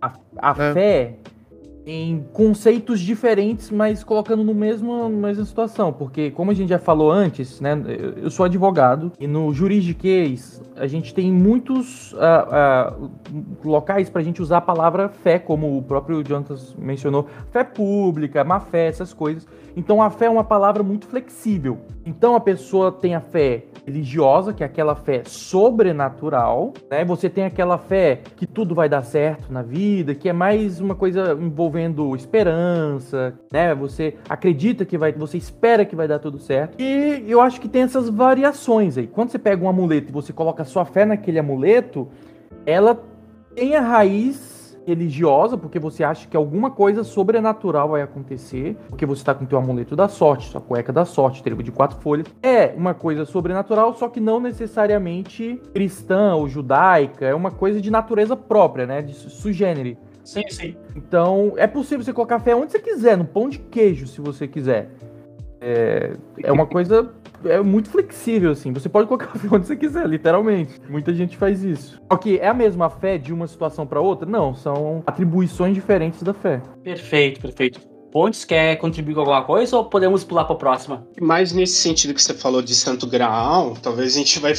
[0.00, 0.72] a, a é.
[0.74, 1.16] fé
[1.86, 7.12] em conceitos diferentes, mas colocando no mesmo mesma situação, porque como a gente já falou
[7.12, 7.80] antes, né,
[8.16, 13.10] eu sou advogado e no juridiquês a gente tem muitos uh, uh,
[13.64, 18.42] locais para a gente usar a palavra fé, como o próprio Jonathan mencionou, fé pública,
[18.42, 19.46] má fé, essas coisas.
[19.76, 21.78] Então a fé é uma palavra muito flexível.
[22.04, 27.04] Então a pessoa tem a fé religiosa, que é aquela fé sobrenatural, né?
[27.04, 30.94] Você tem aquela fé que tudo vai dar certo na vida, que é mais uma
[30.94, 31.75] coisa envolvendo
[32.14, 33.74] esperança, né?
[33.74, 36.80] Você acredita que vai, você espera que vai dar tudo certo.
[36.80, 39.06] E eu acho que tem essas variações aí.
[39.06, 42.08] Quando você pega um amuleto e você coloca sua fé naquele amuleto,
[42.64, 43.00] ela
[43.54, 44.56] tem a raiz
[44.86, 49.58] religiosa, porque você acha que alguma coisa sobrenatural vai acontecer, porque você está com teu
[49.58, 52.26] amuleto da sorte, sua cueca da sorte, tribo de quatro folhas.
[52.40, 57.90] É uma coisa sobrenatural, só que não necessariamente cristã ou judaica, é uma coisa de
[57.90, 59.98] natureza própria, né, de sugênere.
[60.26, 60.76] Sim, sim.
[60.94, 64.46] Então, é possível você colocar fé onde você quiser, no pão de queijo, se você
[64.48, 64.90] quiser.
[65.60, 66.12] É,
[66.42, 67.14] é uma coisa
[67.44, 68.72] é muito flexível, assim.
[68.72, 70.80] Você pode colocar a fé onde você quiser, literalmente.
[70.88, 72.02] Muita gente faz isso.
[72.10, 74.28] Ok, é a mesma fé de uma situação para outra?
[74.28, 76.60] Não, são atribuições diferentes da fé.
[76.82, 77.95] Perfeito, perfeito.
[78.16, 81.06] Pontes quer contribuir com alguma coisa ou podemos pular para a próxima?
[81.20, 84.54] Mais nesse sentido que você falou de Santo Graal, talvez a gente vai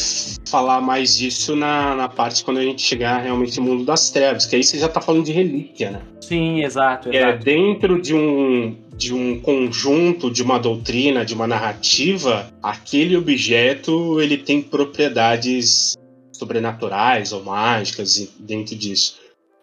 [0.48, 4.46] falar mais disso na, na parte quando a gente chegar realmente no mundo das trevas,
[4.46, 6.02] que aí você já está falando de relíquia, né?
[6.22, 7.10] Sim, exato.
[7.10, 7.34] exato.
[7.34, 14.22] É dentro de um de um conjunto, de uma doutrina, de uma narrativa, aquele objeto
[14.22, 15.98] ele tem propriedades
[16.32, 19.18] sobrenaturais ou mágicas dentro disso.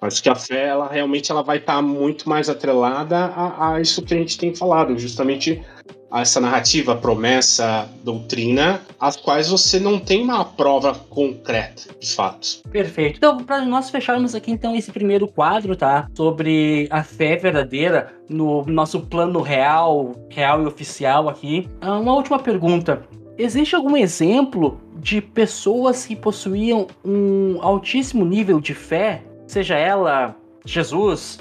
[0.04, 3.80] Mas que a fé, ela realmente ela vai estar tá muito mais atrelada a, a,
[3.80, 5.62] isso que a gente tem falado, justamente
[6.10, 12.60] a essa narrativa, promessa, doutrina, as quais você não tem uma prova concreta, de fato.
[12.70, 13.16] Perfeito.
[13.16, 16.06] Então, para nós fecharmos aqui então esse primeiro quadro, tá?
[16.14, 21.66] Sobre a fé verdadeira no nosso plano real, real e oficial aqui.
[21.80, 23.02] Ah, uma última pergunta.
[23.38, 31.38] Existe algum exemplo de pessoas que possuíam um altíssimo nível de fé seja ela Jesus,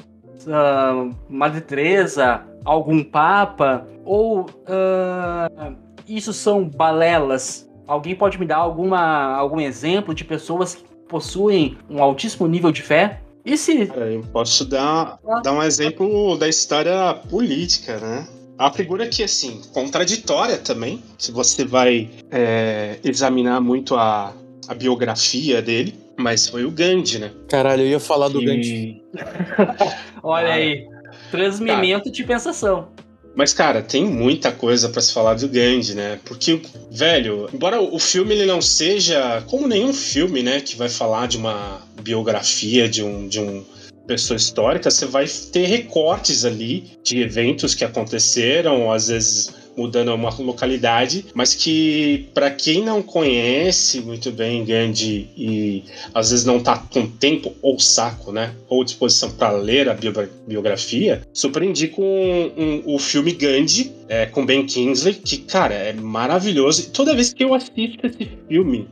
[0.47, 5.75] uh, Madre Teresa, algum papa, ou uh,
[6.07, 7.69] isso são balelas?
[7.87, 12.81] Alguém pode me dar alguma, algum exemplo de pessoas que possuem um altíssimo nível de
[12.81, 13.21] fé?
[13.45, 13.91] E se...
[13.93, 18.27] eu posso dar, dar um exemplo da história política, né?
[18.57, 24.33] A figura que, assim, contraditória também, se você vai é, examinar muito a,
[24.67, 27.31] a biografia dele, mas foi o Gandhi, né?
[27.49, 29.03] Caralho, eu ia falar do Que- Gandhi.
[30.23, 30.53] Olha Ah.
[30.53, 30.87] aí.
[31.31, 32.87] Transmimento de pensação.
[33.35, 36.19] Mas, cara, tem muita coisa pra se falar do Gandhi, né?
[36.23, 36.61] Porque,
[36.91, 41.37] velho, embora o filme ele não seja como nenhum filme, né, que vai falar de
[41.37, 43.63] uma biografia de um de um
[44.05, 50.29] pessoa histórica, você vai ter recortes ali de eventos que aconteceram, às vezes mudando uma
[50.39, 56.77] localidade, mas que pra quem não conhece muito bem Gandhi e às vezes não tá
[56.77, 60.13] com tempo ou saco, né, ou disposição para ler a bio-
[60.47, 66.81] biografia, surpreendi com um- o filme Gandhi é, com Ben Kingsley, que cara é maravilhoso.
[66.81, 68.87] E toda vez que eu assisto esse filme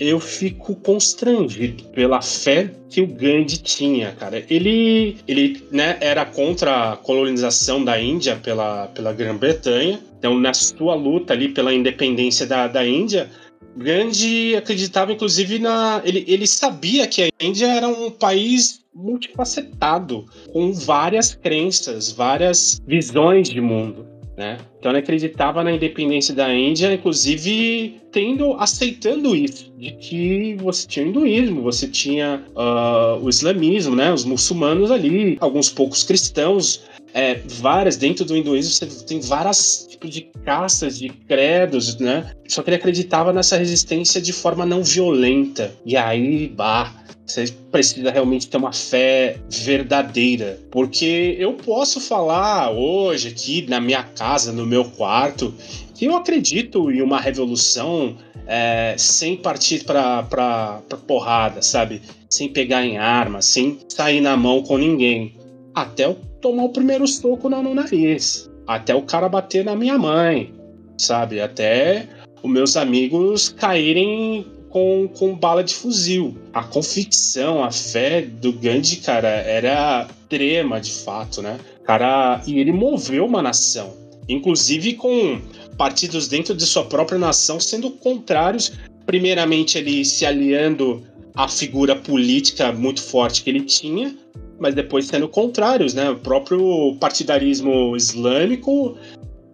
[0.00, 4.42] eu fico constrangido pela fé que o Gandhi tinha, cara.
[4.48, 10.00] Ele, ele né, era contra a colonização da Índia pela, pela Grã-Bretanha.
[10.18, 13.30] Então, na sua luta ali pela independência da, da Índia,
[13.76, 16.00] Gandhi acreditava, inclusive, na.
[16.02, 23.50] Ele, ele sabia que a Índia era um país multifacetado, com várias crenças, várias visões
[23.50, 24.06] de mundo.
[24.40, 24.56] Né?
[24.78, 31.04] Então ele acreditava na independência da Índia, inclusive tendo, aceitando isso, de que você tinha
[31.04, 34.10] o hinduísmo, você tinha ah, o islamismo, né?
[34.10, 36.80] Os muçulmanos ali, alguns poucos cristãos,
[37.12, 42.32] é, várias dentro do hinduísmo você tem várias tipos de castas, de credos, né?
[42.48, 45.72] Só que ele acreditava nessa resistência de forma não violenta.
[45.84, 46.92] E aí, bah,
[47.26, 50.58] você precisa realmente ter uma fé verdadeira.
[50.70, 55.54] Porque eu posso falar hoje aqui na minha casa, no meu quarto,
[55.94, 62.02] que eu acredito em uma revolução é, sem partir pra, pra, porrada, sabe?
[62.28, 65.34] Sem pegar em arma, sem sair na mão com ninguém.
[65.74, 68.50] Até eu tomar o primeiro soco no, no nariz.
[68.66, 70.52] Até o cara bater na minha mãe,
[70.96, 71.40] sabe?
[71.40, 72.08] Até
[72.42, 76.36] os meus amigos caírem com, com bala de fuzil.
[76.52, 81.58] A convicção, a fé do Gandhi, cara, era extrema de fato, né?
[81.84, 83.92] Cara, e ele moveu uma nação,
[84.28, 85.40] inclusive com
[85.76, 88.72] partidos dentro de sua própria nação sendo contrários,
[89.04, 91.02] primeiramente ele se aliando
[91.34, 94.14] à figura política muito forte que ele tinha,
[94.60, 96.10] mas depois sendo contrários, né?
[96.10, 98.96] O próprio partidarismo islâmico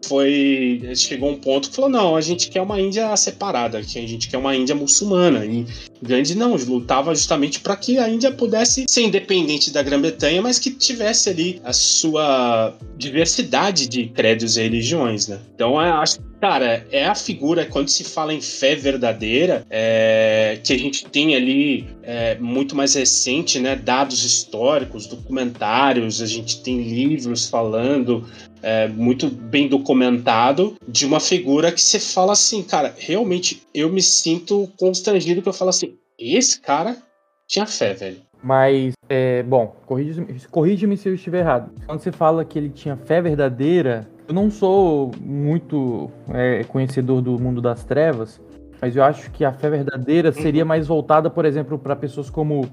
[0.07, 4.07] foi chegou um ponto que falou não a gente quer uma Índia separada que a
[4.07, 5.67] gente quer uma Índia muçulmana e
[6.01, 10.71] Gandhi não lutava justamente para que a Índia pudesse ser independente da Grã-Bretanha mas que
[10.71, 17.07] tivesse ali a sua diversidade de credos e religiões né então eu acho Cara, é
[17.07, 22.37] a figura, quando se fala em fé verdadeira, é, que a gente tem ali é,
[22.39, 23.75] muito mais recente, né?
[23.75, 28.29] Dados históricos, documentários, a gente tem livros falando,
[28.63, 34.03] é, muito bem documentado, de uma figura que você fala assim, cara, realmente eu me
[34.03, 36.97] sinto constrangido que eu falo assim, esse cara
[37.49, 38.27] tinha fé, velho.
[38.43, 41.73] Mas, é, bom, corrige-me corrige se eu estiver errado.
[41.87, 47.39] Quando você fala que ele tinha fé verdadeira, eu não sou muito é, conhecedor do
[47.39, 48.41] mundo das trevas,
[48.81, 52.69] mas eu acho que a fé verdadeira seria mais voltada, por exemplo, para pessoas como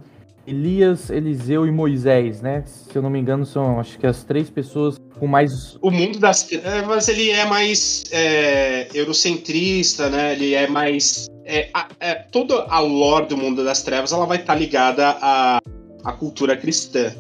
[0.46, 2.64] Elias, Eliseu e Moisés, né?
[2.66, 5.78] Se eu não me engano, são acho que as três pessoas com mais.
[5.82, 10.34] O mundo das trevas, mas ele é mais é, eurocentrista, né?
[10.34, 11.28] Ele é mais.
[11.46, 15.60] É, a- é, toda a lore do mundo das trevas ela vai estar ligada à,
[16.04, 17.14] à cultura cristã.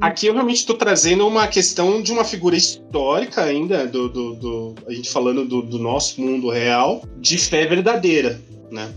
[0.00, 4.74] Aqui eu realmente estou trazendo uma questão de uma figura histórica ainda, do, do- do-
[4.86, 8.90] a gente falando do, do nosso mundo real, de fé verdadeira, né?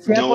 [0.00, 0.28] Sem a Não,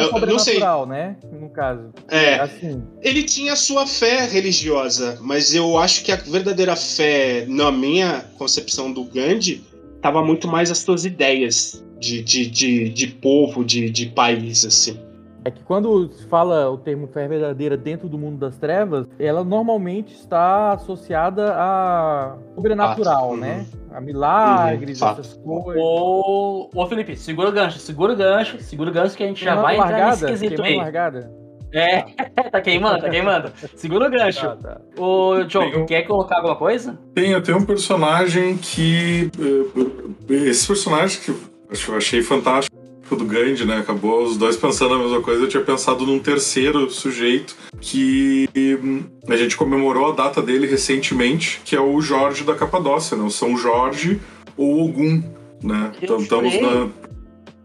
[0.00, 0.58] eu- sei.
[0.88, 1.16] né?
[1.40, 1.90] No caso.
[2.08, 2.82] É, Assim.
[3.00, 8.92] ele tinha sua fé religiosa, mas eu acho que a verdadeira fé, na minha concepção
[8.92, 9.62] do Gandhi,
[9.94, 14.98] estava muito mais as suas ideias de, de, de, de povo, de, de país, assim.
[15.44, 19.42] É que quando se fala o termo fé verdadeira dentro do mundo das trevas, ela
[19.42, 23.66] normalmente está associada a sobrenatural, Ah, né?
[23.92, 25.82] A milagres, Uhum, essas coisas.
[25.82, 29.42] Ô, ô Felipe, segura o gancho, segura o gancho, segura o gancho que a gente
[29.42, 30.76] já vai entrar nesse largada, quesito aí.
[30.76, 31.40] largada.
[31.72, 32.02] É,
[32.50, 33.52] tá queimando, tá queimando.
[33.76, 34.40] Segura o gancho.
[34.46, 34.80] Tá, tá.
[34.98, 36.98] Ô, John, um- quer colocar alguma coisa?
[37.14, 39.30] Tem, tem um personagem que.
[39.38, 42.76] eh, Esse personagem que eu achei fantástico
[43.16, 43.78] do Gandhi, né?
[43.78, 45.44] Acabou os dois pensando a mesma coisa.
[45.44, 48.48] Eu tinha pensado num terceiro sujeito que
[48.82, 53.24] hum, a gente comemorou a data dele recentemente, que é o Jorge da Capadócia, né?
[53.24, 54.20] O São Jorge
[54.56, 55.22] ou Ogum,
[55.62, 55.92] né?
[55.94, 56.68] Eu Então estamos jurei.
[56.68, 56.88] na.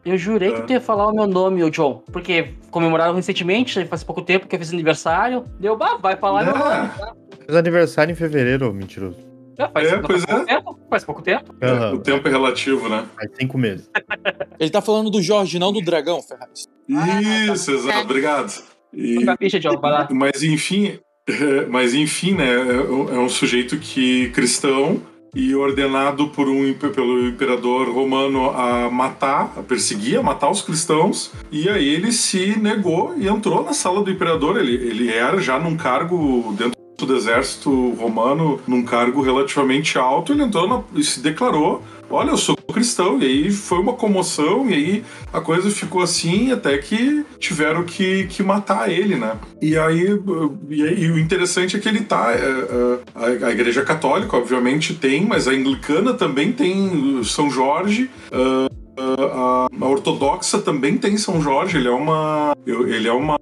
[0.06, 0.62] Eu jurei que É.
[0.62, 4.56] tu ia falar o meu nome, ô John, porque comemoraram recentemente, faz pouco tempo que
[4.56, 5.46] eu fiz aniversário.
[5.60, 6.72] Deu, bah, vai falar meu nome.
[6.76, 9.18] É, Fez aniversário em fevereiro, mentiroso.
[9.58, 10.45] É, faz, É, pois faz pouco é.
[10.56, 10.80] tempo?
[10.89, 11.56] Faz pouco tempo.
[11.62, 13.06] Aham, O tempo é relativo, né?
[13.16, 13.89] Faz cinco meses.
[14.60, 16.68] Ele tá falando do Jorge, não do dragão, Ferraz.
[17.51, 17.99] Isso, exato.
[18.01, 18.53] Obrigado.
[18.93, 20.08] E- Não ficha, Diogo, vai lá.
[20.12, 22.45] Mas enfim, é, mas enfim, né?
[22.53, 25.01] É é um sujeito que cristão
[25.34, 31.30] e ordenado por um pelo imperador romano a matar, a perseguir, a matar os cristãos.
[31.51, 34.58] E aí ele se negou e entrou na sala do imperador.
[34.58, 36.72] Ele, ele era já num cargo dentro
[37.04, 40.32] do exército romano, num cargo relativamente alto.
[40.32, 41.82] Ele entrou e se declarou.
[42.08, 46.52] Olha, eu sou cristão, e aí foi uma comoção, e aí a coisa ficou assim
[46.52, 49.36] até que tiveram que, que matar ele, né?
[49.60, 50.06] E aí,
[50.70, 52.32] e, aí- e o interessante é que ele tá.
[52.32, 53.00] é, é,
[53.43, 58.10] a, a Igreja Católica, obviamente, tem, mas a Anglicana também tem São Jorge.
[58.32, 58.66] uh,
[59.02, 61.78] uh, a, a ortodoxa também tem São Jorge.
[61.78, 62.56] Ele é uma.
[62.68, 63.39] Ele é uma.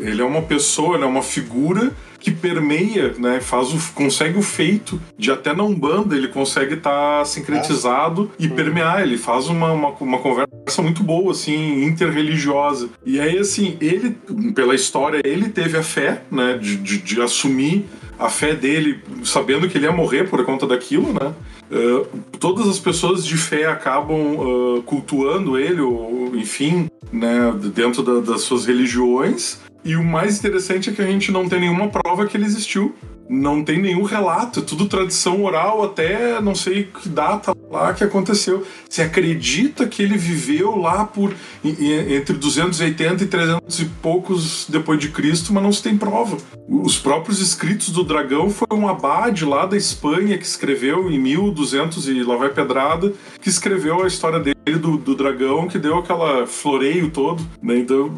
[0.00, 1.92] Ele é uma pessoa, ele é uma figura
[2.24, 3.38] que permeia, né?
[3.38, 9.02] Faz o, consegue o feito de até na Umbanda ele consegue estar sincretizado e permear.
[9.02, 12.88] Ele faz uma, uma, uma conversa muito boa, assim, interreligiosa.
[13.04, 14.16] E aí, assim, ele,
[14.54, 16.56] pela história, ele teve a fé, né?
[16.56, 17.84] De, de, de assumir
[18.18, 21.34] a fé dele, sabendo que ele ia morrer por conta daquilo, né?
[21.70, 22.06] Uh,
[22.38, 28.42] todas as pessoas de fé acabam uh, cultuando ele, ou enfim, né, dentro da- das
[28.42, 29.58] suas religiões.
[29.84, 32.94] E o mais interessante é que a gente não tem nenhuma prova que ele existiu.
[33.28, 38.66] Não tem nenhum relato, tudo tradição oral até não sei que data lá que aconteceu.
[38.88, 45.08] Se acredita que ele viveu lá por entre 280 e 300 e poucos depois de
[45.08, 46.36] Cristo, mas não se tem prova.
[46.68, 52.08] Os próprios escritos do dragão foi um abade lá da Espanha que escreveu em 1200
[52.08, 56.46] e lá vai pedrada, que escreveu a história dele do, do dragão, que deu aquela
[56.46, 57.42] floreio todo.
[57.62, 57.78] Né?
[57.78, 58.10] Então,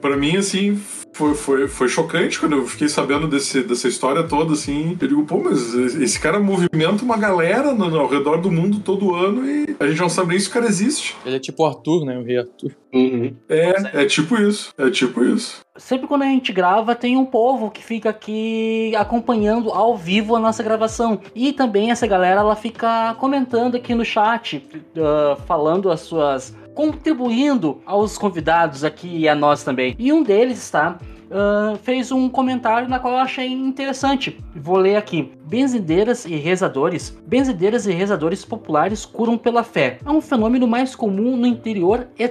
[0.00, 0.80] para mim, assim,
[1.12, 4.96] foi, foi, foi chocante quando eu fiquei sabendo desse, dessa história toda, assim.
[5.00, 9.14] Eu digo, pô, mas esse cara movimenta uma galera no- ao redor do mundo todo
[9.14, 11.16] ano e a gente não sabe nem se o cara existe.
[11.24, 12.18] Ele é tipo o Arthur, né?
[12.18, 12.72] O rei Arthur.
[12.92, 13.34] Uhum.
[13.48, 14.70] É, é tipo isso.
[14.78, 15.60] É tipo isso.
[15.78, 20.40] Sempre quando a gente grava, tem um povo que fica aqui acompanhando ao vivo a
[20.40, 21.20] nossa gravação.
[21.34, 24.66] E também essa galera, ela fica comentando aqui no chat,
[24.96, 26.54] ah, falando as suas.
[26.74, 29.94] contribuindo aos convidados aqui e a nós também.
[29.98, 30.98] E um deles está.
[31.30, 34.38] ah, fez um comentário na qual eu achei interessante.
[34.54, 35.32] Vou ler aqui.
[35.44, 37.16] Benzedeiras e rezadores.
[37.26, 39.98] Benzedeiras e rezadores populares curam pela fé.
[40.04, 42.28] É um fenômeno mais comum no interior e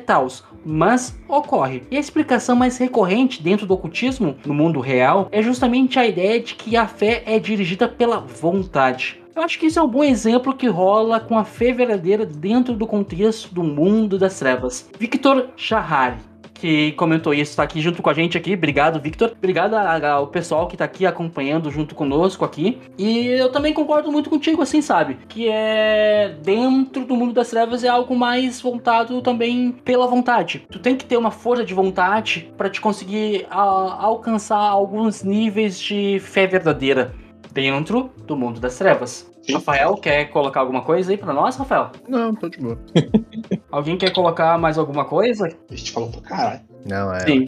[0.67, 1.83] mas ocorre.
[1.89, 6.39] E a explicação mais recorrente dentro do ocultismo, no mundo real, é justamente a ideia
[6.39, 9.19] de que a fé é dirigida pela vontade.
[9.35, 12.73] Eu acho que isso é um bom exemplo que rola com a fé verdadeira dentro
[12.73, 14.89] do contexto do mundo das trevas.
[14.99, 16.26] Victor Shahari
[16.57, 18.53] que comentou isso, tá aqui junto com a gente aqui.
[18.53, 19.33] Obrigado, Victor.
[19.37, 22.79] Obrigado ao pessoal que tá aqui acompanhando junto conosco aqui.
[22.97, 25.17] E eu também concordo muito contigo, assim, sabe?
[25.27, 30.65] Que é dentro do mundo das trevas é algo mais voltado também pela vontade.
[30.71, 35.79] Tu tem que ter uma força de vontade para te conseguir a- alcançar alguns níveis
[35.79, 37.13] de fé verdadeira
[37.51, 39.29] dentro do mundo das trevas.
[39.47, 39.53] Sim.
[39.53, 41.91] Rafael, quer colocar alguma coisa aí pra nós, Rafael?
[42.07, 42.77] Não, tô de boa.
[43.71, 45.47] Alguém quer colocar mais alguma coisa?
[45.71, 46.61] A gente falou pra caralho.
[46.85, 47.21] Não, é.
[47.21, 47.47] Sim.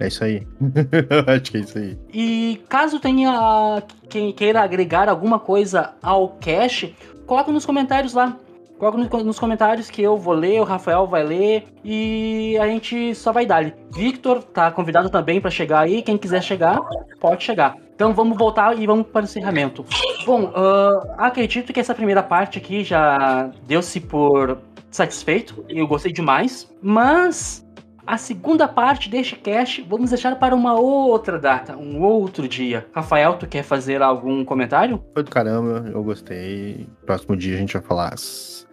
[0.00, 0.46] é isso aí.
[1.26, 1.98] acho que é isso aí.
[2.12, 8.38] E caso tenha quem queira agregar alguma coisa ao cache, coloca nos comentários lá.
[8.80, 13.14] Coloca no- nos comentários que eu vou ler, o Rafael vai ler e a gente
[13.14, 13.72] só vai dar.
[13.92, 16.00] Victor tá convidado também para chegar aí.
[16.00, 16.80] Quem quiser chegar,
[17.20, 17.76] pode chegar.
[17.94, 19.84] Então vamos voltar e vamos para o encerramento.
[20.24, 24.56] Bom, ah, acredito que essa primeira parte aqui já deu-se por
[24.90, 25.62] satisfeito.
[25.68, 26.66] Eu gostei demais.
[26.80, 27.62] Mas
[28.06, 32.86] a segunda parte deste cast vamos deixar para uma outra data, um outro dia.
[32.94, 35.04] Rafael, tu quer fazer algum comentário?
[35.12, 36.88] Foi do caramba, eu gostei.
[37.04, 38.14] Próximo dia a gente vai falar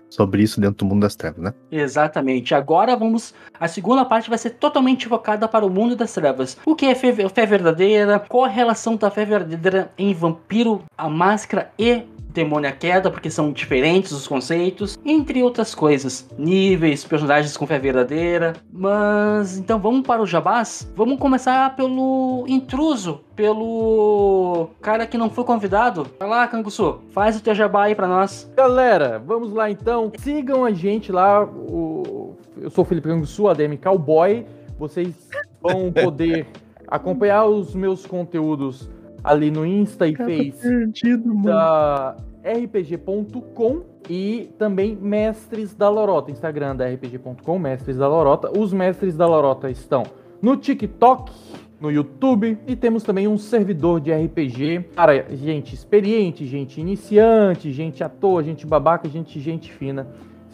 [0.10, 1.53] sobre isso dentro do mundo das trevas, né?
[1.72, 2.55] Exatamente.
[2.55, 3.34] Agora vamos.
[3.60, 6.58] A segunda parte vai ser totalmente focada para o mundo das trevas.
[6.66, 7.12] O que é fé,
[7.45, 8.20] verdadeira?
[8.20, 12.03] Qual a relação da fé verdadeira em Vampiro, a Máscara e
[12.38, 13.09] Demônio à Queda?
[13.11, 16.29] Porque são diferentes os conceitos, entre outras coisas.
[16.38, 18.53] Níveis, personagens com fé verdadeira.
[18.71, 20.91] Mas então vamos para o Jabás?
[20.95, 23.21] Vamos começar pelo intruso.
[23.35, 26.07] Pelo cara que não foi convidado.
[26.19, 26.99] Vai lá, Canguçu.
[27.11, 28.51] Faz o teu jabá aí pra nós.
[28.55, 30.11] Galera, vamos lá então.
[30.17, 31.43] Sigam a gente lá.
[31.43, 34.45] o- Eu sou o Felipe Canguçu, ADM Cowboy.
[34.79, 35.13] Vocês
[35.61, 36.45] vão poder
[36.88, 38.89] acompanhar os meus conteúdos
[39.28, 46.88] ali no Insta e Face Perdido, da rpg.com e também Mestres da Lorota, Instagram da
[46.88, 48.57] rpg.com, Mestres da Lorota.
[48.57, 50.03] Os Mestres da Lorota estão
[50.41, 51.32] no TikTok,
[51.82, 58.03] no YouTube e temos também um servidor de RPG para gente experiente, gente iniciante, gente
[58.03, 60.07] à toa, gente babaca, gente gente fina.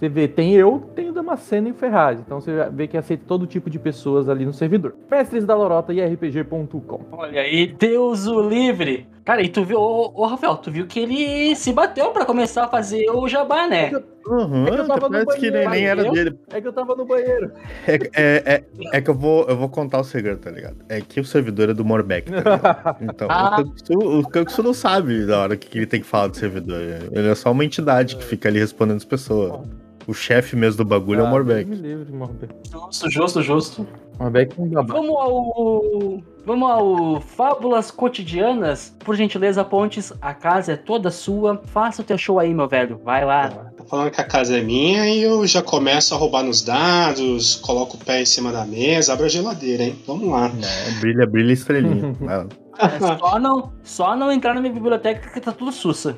[0.03, 2.19] Você vê, tem eu, tem o Damasceno e o Ferraz.
[2.19, 4.93] Então você vê que aceita todo tipo de pessoas ali no servidor.
[5.09, 7.05] Mestres da Lorota e RPG.com.
[7.13, 9.07] Olha aí, Deus o livre.
[9.23, 12.65] Cara, e tu viu, ô, ô, Rafael, tu viu que ele se bateu pra começar
[12.65, 13.91] a fazer o jabá, né?
[14.27, 16.39] Uhum, É que eu tava no parece que nem, banheiro, nem era dele.
[16.51, 17.51] É que eu tava no banheiro.
[17.87, 20.75] É, é, é, é que eu vou, eu vou contar o segredo, tá ligado?
[20.89, 22.97] É que o servidor é do Morbeck, tá?
[22.99, 23.63] Então, Ah.
[23.89, 26.81] o Kanksu não sabe da hora que ele tem que falar do servidor.
[27.09, 29.61] Ele é só uma entidade que fica ali respondendo as pessoas.
[30.07, 31.69] O chefe mesmo do bagulho é o Morbeck.
[31.69, 32.53] Me livre, Morbeck.
[32.71, 33.87] Justo, justo, justo.
[34.19, 34.93] Morbeck é um babaca.
[34.93, 36.23] Vamos ao.
[36.45, 38.93] Vamos ao Fábulas Cotidianas.
[38.99, 41.61] Por gentileza, Pontes, a casa é toda sua.
[41.67, 42.99] Faça o teu show aí, meu velho.
[43.03, 43.49] Vai lá.
[43.49, 47.55] Tá falando que a casa é minha e eu já começo a roubar nos dados,
[47.55, 49.95] coloco o pé em cima da mesa, abro a geladeira, hein?
[50.05, 50.47] Vamos lá.
[50.47, 52.15] É, brilha, brilha estrelinha.
[52.79, 56.17] É só, não, só não entrar na minha biblioteca que tá tudo sussa.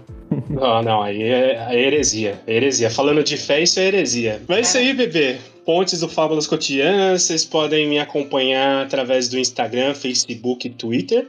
[0.49, 2.41] Não, não, aí é, heresia.
[2.45, 2.89] É heresia.
[2.89, 4.41] Falando de fé, isso é heresia.
[4.47, 5.37] Mas é isso aí, bebê.
[5.65, 11.27] Pontes do Fábulas Cotidianas, vocês podem me acompanhar através do Instagram, Facebook e Twitter.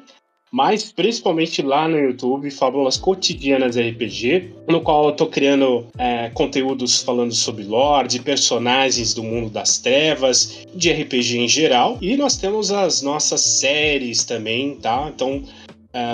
[0.53, 7.03] Mas principalmente lá no YouTube, Fábulas Cotidianas RPG, no qual eu tô criando é, conteúdos
[7.03, 11.99] falando sobre lore, de personagens do mundo das trevas, de RPG em geral.
[12.01, 15.11] E nós temos as nossas séries também, tá?
[15.14, 15.43] Então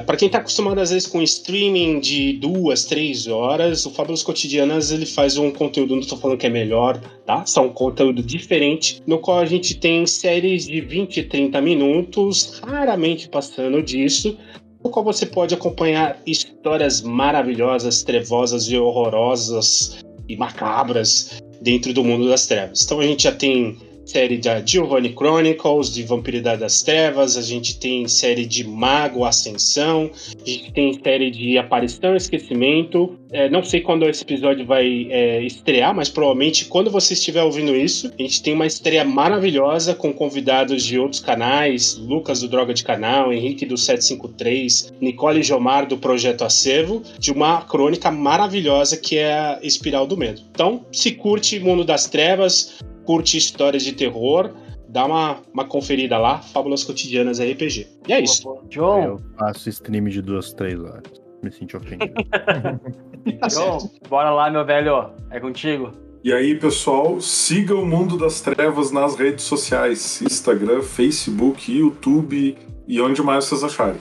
[0.06, 4.90] para quem tá acostumado às vezes com streaming de duas, três horas, o Fábulas Cotidianas
[4.90, 7.44] ele faz um conteúdo, não tô falando que é melhor, tá?
[7.46, 12.60] São um conteúdo diferente, no qual a gente tem séries de 20 e 30 minutos,
[12.64, 14.36] raramente passando disso,
[14.84, 22.28] no qual você pode acompanhar histórias maravilhosas, trevosas e horrorosas e macabras dentro do mundo
[22.28, 22.82] das trevas.
[22.82, 27.78] Então a gente já tem série da Giovanni Chronicles, de Vampiridade das Trevas, a gente
[27.78, 33.18] tem série de Mago Ascensão, a gente tem série de Aparição e Esquecimento.
[33.30, 37.74] É, não sei quando esse episódio vai é, estrear, mas provavelmente quando você estiver ouvindo
[37.74, 42.74] isso, a gente tem uma estreia maravilhosa com convidados de outros canais, Lucas do Droga
[42.74, 49.16] de Canal, Henrique do 753, Nicole Jomar do Projeto Acervo, de uma crônica maravilhosa que
[49.16, 50.42] é a Espiral do Medo.
[50.50, 54.50] Então, se curte Mundo das Trevas, curte histórias de terror,
[54.88, 57.86] dá uma, uma conferida lá, Fábulas Cotidianas RPG.
[58.08, 58.58] E é isso.
[58.68, 61.02] John, Eu faço stream de duas, três horas.
[61.42, 62.12] Me senti ofendido.
[63.40, 63.88] Tá certo.
[64.08, 65.10] bora lá, meu velho.
[65.30, 65.92] É contigo.
[66.24, 72.56] E aí, pessoal, siga o Mundo das Trevas nas redes sociais: Instagram, Facebook, YouTube
[72.88, 74.00] e onde mais vocês acharem.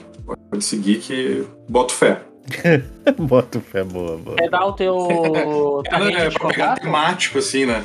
[0.50, 2.20] Pode seguir que boto fé.
[3.18, 4.36] Boto fé, boa, boa.
[4.36, 4.98] Quer dar o teu.
[5.90, 6.82] É, é de pra pegar contato?
[6.82, 7.84] temático, assim, né?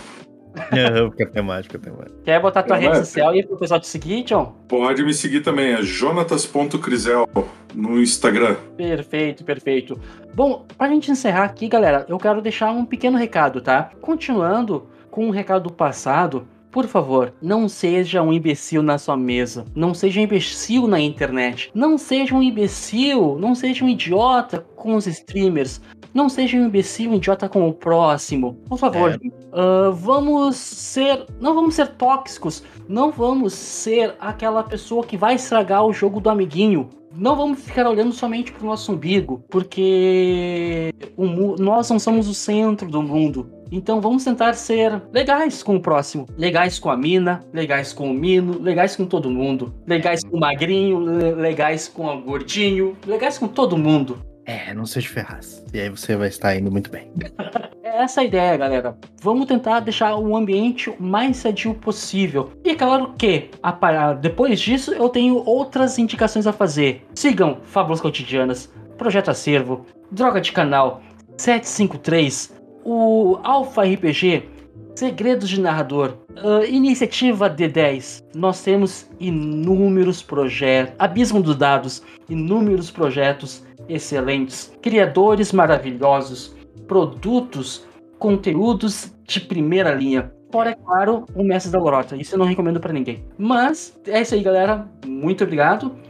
[0.71, 2.15] É, porque é temática, temática.
[2.23, 4.55] Quer botar tua É, rede social aí pro pessoal te seguir, John?
[4.67, 7.27] Pode me seguir também, é jonatas.crisel
[7.75, 8.55] no Instagram.
[8.75, 9.99] Perfeito, perfeito.
[10.33, 13.91] Bom, pra gente encerrar aqui, galera, eu quero deixar um pequeno recado, tá?
[14.01, 19.65] Continuando com um recado do passado, por favor, não seja um imbecil na sua mesa.
[19.75, 21.71] Não seja um imbecil na internet.
[21.73, 25.81] Não seja um imbecil, não seja um idiota com os streamers.
[26.13, 28.55] Não seja um imbecil, um idiota com o próximo.
[28.67, 29.29] Por favor, É.
[29.53, 31.25] ah, vamos ser.
[31.39, 32.63] Não vamos ser tóxicos.
[32.87, 36.89] Não vamos ser aquela pessoa que vai estragar o jogo do amiguinho.
[37.15, 41.25] Não vamos ficar olhando somente pro nosso umbigo, porque o
[41.57, 43.49] nós não somos o centro do mundo.
[43.71, 46.25] Então vamos tentar ser legais com o próximo.
[46.37, 49.73] Legais com a mina, legais com o mino, legais com todo mundo.
[49.85, 54.19] Legais com o magrinho, le- legais com o gordinho, legais com todo mundo.
[54.45, 55.65] É, não seja ferraz.
[55.73, 57.11] E aí você vai estar indo muito bem.
[57.83, 58.97] É essa a ideia, galera.
[59.21, 62.51] Vamos tentar deixar o ambiente o mais sadio possível.
[62.63, 67.05] E é claro que, a depois disso, eu tenho outras indicações a fazer.
[67.15, 71.01] Sigam Fábulas Cotidianas, Projeto Acervo, Droga de Canal,
[71.37, 72.53] 753,
[72.87, 74.47] o Alpha RPG,
[74.95, 78.23] Segredos de Narrador, ah, Iniciativa D10.
[78.33, 86.55] Nós temos inúmeros projetos, Abismo dos Dados, inúmeros projetos excelentes, criadores maravilhosos,
[86.87, 87.85] produtos,
[88.19, 90.31] conteúdos de primeira linha.
[90.49, 92.15] Fora, é claro, o Mestre da Lorota.
[92.15, 93.25] Isso eu não recomendo pra ninguém.
[93.37, 94.87] Mas é isso aí, galera.
[95.05, 95.93] Muito obrigado.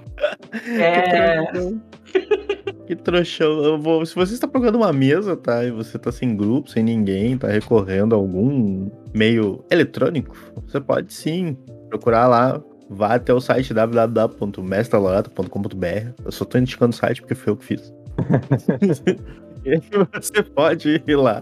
[0.80, 1.46] É,
[2.88, 3.64] Que trouxão.
[3.64, 4.04] Eu vou...
[4.06, 5.66] Se você está procurando uma mesa, tá?
[5.66, 10.34] E você tá sem grupo, sem ninguém, tá recorrendo a algum meio eletrônico,
[10.66, 11.58] você pode sim
[11.90, 12.62] procurar lá.
[12.90, 16.14] Vá até o site www.mestralorata.com.br.
[16.24, 17.94] Eu só tô indicando o site porque foi eu que fiz.
[19.66, 19.78] e
[20.14, 21.42] você pode ir lá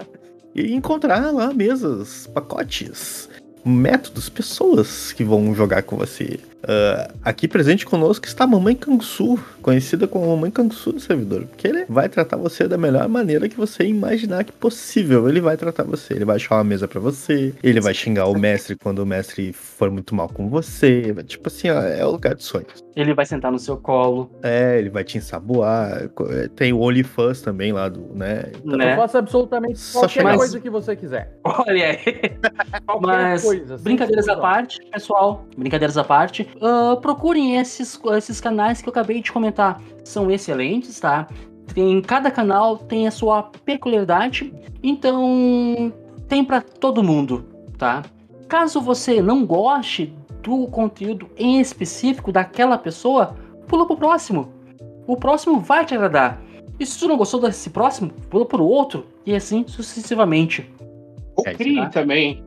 [0.56, 3.30] e encontrar lá mesas, pacotes,
[3.64, 6.40] métodos, pessoas que vão jogar com você.
[6.66, 11.68] Uh, aqui presente conosco está a Mamãe Kangsu, conhecida como Mamãe Kangsu do servidor, porque
[11.68, 15.30] ele vai tratar você da melhor maneira que você imaginar que possível.
[15.30, 18.38] Ele vai tratar você, ele vai achar uma mesa para você, ele vai xingar o
[18.38, 21.14] mestre quando o mestre for muito mal com você.
[21.26, 22.84] Tipo assim, ó, é o lugar de sonhos.
[22.96, 24.32] Ele vai sentar no seu colo.
[24.42, 26.10] É, ele vai te ensaboar.
[26.56, 28.52] Tem o OnlyFans também lá do, né?
[28.64, 28.96] Então, né?
[28.96, 30.38] Faça absolutamente qualquer Mas...
[30.38, 31.38] coisa que você quiser.
[31.44, 31.98] Olha aí.
[33.02, 38.88] Mas, coisa, brincadeiras à parte, pessoal, brincadeiras à parte, uh, procurem esses, esses canais que
[38.88, 39.82] eu acabei de comentar.
[40.04, 41.28] São excelentes, tá?
[41.74, 44.54] Tem, cada canal tem a sua peculiaridade,
[44.84, 45.92] então
[46.28, 47.46] tem para todo mundo,
[47.78, 48.04] tá?
[48.48, 53.36] Caso você não goste do conteúdo em específico daquela pessoa,
[53.68, 54.54] pula pro próximo.
[55.08, 56.42] O próximo vai te agradar.
[56.80, 59.06] E se tu não gostou desse próximo, pula pro outro.
[59.26, 60.70] E assim sucessivamente.
[61.58, 61.90] Crie tá?
[61.90, 62.44] também.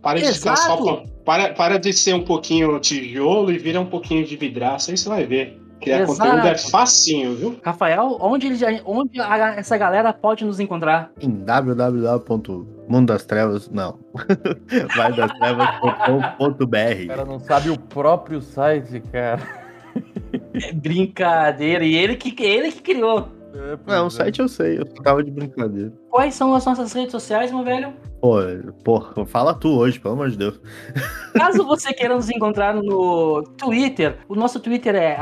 [0.00, 1.04] Para de ficar só.
[1.24, 5.08] Para, para de ser um pouquinho tijolo e vira um pouquinho de vidraça, aí você
[5.08, 5.60] vai ver.
[5.80, 6.18] Criar Exato.
[6.18, 7.56] conteúdo é facinho, viu?
[7.62, 11.10] Rafael, onde, ele onde a, essa galera pode nos encontrar?
[11.20, 13.98] Em www.mundodastrevas, não.
[14.96, 17.02] Vai das trevas.com.br.
[17.02, 19.42] O cara não sabe o próprio site, cara.
[20.54, 23.41] É brincadeira, e ele que, ele que criou.
[23.54, 24.10] É, não, o é.
[24.10, 25.92] site eu sei, eu tava de brincadeira.
[26.10, 27.92] Quais são as nossas redes sociais, meu velho?
[28.20, 28.38] Pô,
[28.84, 30.60] porra, fala tu hoje, pelo amor de Deus.
[31.34, 35.16] Caso você queira nos encontrar no Twitter, o nosso Twitter é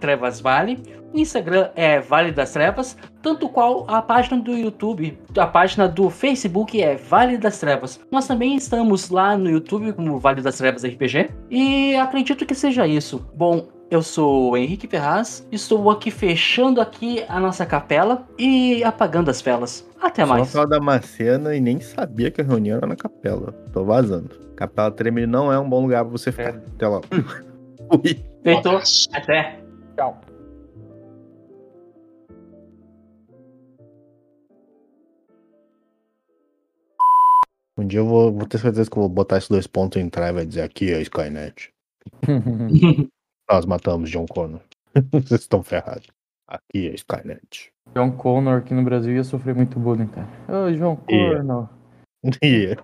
[0.00, 0.82] trevasvale,
[1.14, 6.10] o Instagram é Vale das Trevas, tanto qual a página do YouTube, a página do
[6.10, 8.00] Facebook é Vale das Trevas.
[8.10, 12.84] Nós também estamos lá no YouTube como Vale das Trevas RPG, e acredito que seja
[12.84, 13.24] isso.
[13.36, 19.30] Bom, eu sou o Henrique Ferraz, estou aqui fechando aqui a nossa capela e apagando
[19.30, 19.88] as velas.
[20.00, 20.48] Até mais.
[20.48, 23.52] Só da Macena e nem sabia que a reunião era na capela.
[23.72, 24.30] Tô vazando.
[24.56, 26.54] Capela Tremere não é um bom lugar pra você ficar.
[26.54, 26.62] É.
[26.74, 27.00] Até lá.
[28.42, 28.68] Feito.
[29.12, 29.60] Até.
[29.96, 30.20] Tchau.
[37.76, 40.04] Um dia eu vou, vou, ter certeza que eu vou botar esses dois pontos em
[40.04, 41.72] entrar e vai dizer aqui é Skynet.
[43.50, 44.60] Nós matamos John Connor.
[45.12, 46.06] Vocês estão ferrados.
[46.48, 47.72] Aqui é Skynet.
[47.94, 50.28] John Connor aqui no Brasil ia sofrer muito bullying, cara.
[50.48, 51.68] Ô, John Connor.
[52.42, 52.80] Yeah.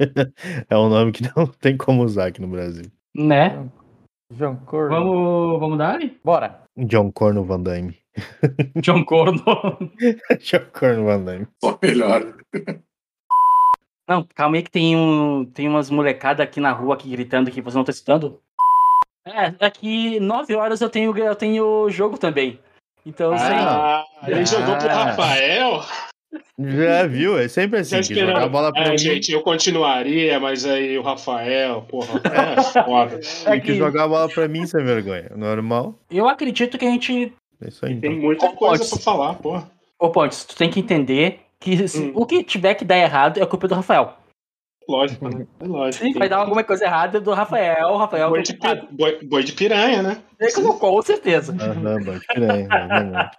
[0.69, 2.85] é um nome que não tem como usar aqui no Brasil.
[3.17, 3.71] Né?
[4.35, 4.91] John Corno.
[4.91, 5.99] Vamos, vamos dar?
[6.23, 6.63] Bora.
[6.77, 7.97] John Corno Van Damme.
[8.83, 9.43] John Corno.
[10.41, 11.49] John Corno Van Damme.
[11.65, 12.37] Só melhor.
[14.07, 17.63] Não, calma aí que tem, um, tem umas molecadas aqui na rua aqui gritando que
[17.63, 18.43] você não tá escutando.
[19.25, 22.59] É, daqui nove horas eu tenho eu tenho jogo também.
[23.05, 24.31] Então, ah, assim.
[24.31, 24.45] Ele ah.
[24.45, 25.83] jogou pro Rafael?
[26.59, 28.01] Já viu, é sempre assim.
[28.03, 28.99] Que jogar a bola pra é, mim.
[28.99, 33.21] gente, eu continuaria, mas aí o Rafael, porra, é foda.
[33.47, 35.99] É Tem que jogar a bola pra mim sem vergonha, normal.
[36.11, 37.33] Eu acredito que a gente.
[37.63, 37.97] É isso aí.
[37.97, 38.23] Tem então.
[38.23, 38.91] muita Ô, coisa Pontes.
[38.91, 39.71] pra falar, porra.
[39.99, 42.13] Ô, Pontes, tu tem que entender que hum.
[42.15, 44.17] o que tiver que dar errado é culpa do Rafael.
[44.89, 45.47] Lógico, né?
[45.61, 46.05] É lógico.
[46.05, 47.97] Sim, vai dar alguma coisa errada do Rafael.
[47.97, 48.59] Rafael boi, de,
[48.91, 50.23] boi, boi de piranha, né?
[50.79, 51.55] com certeza.
[51.61, 53.31] Aham, boi de piranha.